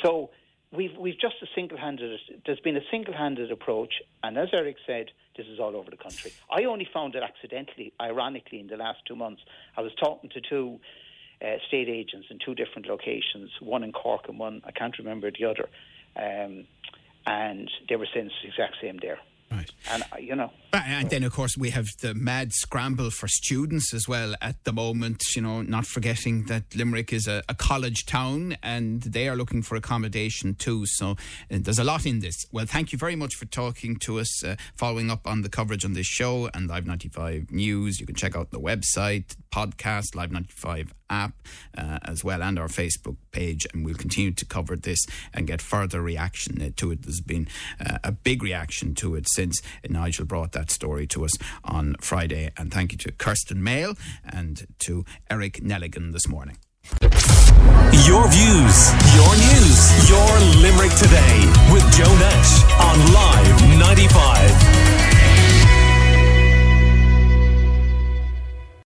So 0.05 0.31
we've, 0.75 0.97
we've 0.99 1.19
just 1.21 1.37
a 1.43 1.47
single-handed, 1.55 2.19
there's 2.47 2.61
been 2.61 2.77
a 2.77 2.85
single-handed 2.91 3.51
approach. 3.53 3.95
And 4.23 4.37
as 4.39 4.49
Eric 4.53 4.77
said, 4.87 5.07
this 5.37 5.47
is 5.47 5.59
all 5.61 5.77
over 5.77 5.91
the 5.91 5.97
country. 5.97 6.33
I 6.51 6.65
only 6.65 6.87
found 6.93 7.15
it 7.15 7.23
accidentally, 7.23 7.93
ironically, 8.01 8.61
in 8.61 8.67
the 8.67 8.77
last 8.77 8.99
two 9.07 9.17
months. 9.17 9.43
I 9.77 9.81
was 9.81 9.93
talking 10.03 10.31
to 10.31 10.41
two 10.41 10.79
uh, 11.43 11.57
state 11.69 11.89
agents 11.89 12.29
in 12.31 12.39
two 12.39 12.55
different 12.55 12.87
locations, 12.87 13.51
one 13.61 13.83
in 13.83 13.93
Cork 13.93 14.29
and 14.29 14.39
one, 14.39 14.63
I 14.65 14.71
can't 14.71 14.97
remember 14.99 15.31
the 15.31 15.45
other. 15.45 15.69
Um, 16.17 16.67
and 17.27 17.71
they 17.89 17.97
were 17.97 18.07
saying 18.13 18.27
it's 18.27 18.35
the 18.43 18.49
exact 18.49 18.77
same 18.81 18.99
there. 19.01 19.19
Right. 19.51 19.71
And, 19.91 20.03
uh, 20.13 20.17
you 20.19 20.35
know, 20.35 20.51
And 20.75 21.11
then, 21.11 21.23
of 21.23 21.35
course, 21.35 21.55
we 21.59 21.69
have 21.71 21.89
the 22.01 22.15
mad 22.15 22.55
scramble 22.55 23.11
for 23.11 23.29
students 23.29 23.93
as 23.93 24.09
well 24.09 24.35
at 24.41 24.65
the 24.65 24.73
moment. 24.73 25.23
You 25.37 25.43
know, 25.43 25.61
not 25.61 25.85
forgetting 25.85 26.45
that 26.47 26.75
Limerick 26.75 27.13
is 27.13 27.29
a, 27.29 27.43
a 27.47 27.55
college 27.55 28.07
town 28.07 28.57
and 28.63 29.03
they 29.03 29.29
are 29.29 29.37
looking 29.37 29.61
for 29.61 29.77
accommodation 29.77 30.55
too. 30.55 30.87
So 30.87 31.11
uh, 31.11 31.59
there's 31.61 31.79
a 31.79 31.85
lot 31.85 32.07
in 32.07 32.21
this. 32.21 32.47
Well, 32.53 32.65
thank 32.65 32.91
you 32.91 32.99
very 32.99 33.17
much 33.17 33.35
for 33.35 33.45
talking 33.45 33.97
to 33.97 34.19
us, 34.19 34.43
uh, 34.43 34.57
following 34.75 35.11
up 35.11 35.27
on 35.27 35.43
the 35.43 35.51
coverage 35.51 35.85
on 35.85 35.93
this 35.93 36.07
show 36.07 36.49
and 36.55 36.69
Live 36.69 36.87
95 36.87 37.51
News. 37.51 38.01
You 38.01 38.07
can 38.07 38.15
check 38.15 38.35
out 38.35 38.51
the 38.51 38.61
website, 38.61 39.37
podcast, 39.53 40.15
Live 40.15 40.33
95 40.33 40.95
app 41.11 41.35
uh, 41.77 41.99
as 42.05 42.25
well, 42.25 42.43
and 42.43 42.59
our 42.59 42.69
Facebook 42.69 43.17
page. 43.33 43.67
And 43.75 43.85
we'll 43.85 43.95
continue 43.95 44.33
to 44.33 44.47
cover 44.47 44.75
this 44.75 45.05
and 45.35 45.47
get 45.47 45.61
further 45.61 46.01
reaction 46.01 46.63
uh, 46.63 46.71
to 46.77 46.93
it. 46.93 47.03
There's 47.03 47.21
been 47.21 47.47
uh, 47.79 47.99
a 48.03 48.13
big 48.13 48.43
reaction 48.43 48.95
to 48.97 49.15
it 49.17 49.27
since 49.29 49.61
Nigel 49.87 50.25
brought 50.25 50.53
that 50.53 50.62
that 50.63 50.71
story 50.71 51.07
to 51.09 51.25
us 51.25 51.33
on 51.65 51.97
Friday. 52.01 52.53
And 52.57 52.73
thank 52.73 52.93
you 52.93 52.99
to 52.99 53.13
Kersten 53.13 53.59
Mehl 53.63 53.99
and 54.25 54.65
to 54.81 55.05
Eric 55.29 55.55
Nelligan 55.55 56.13
this 56.13 56.29
morning. 56.29 56.57
Your 58.07 58.29
views, 58.29 58.77
your 59.19 59.33
news, 59.51 60.09
your 60.09 60.31
Limerick 60.63 60.95
today 60.95 61.37
with 61.73 61.85
Joe 61.93 62.15
Nash 62.19 62.63
on 62.79 63.13
Live 63.13 63.79
95. 63.79 65.02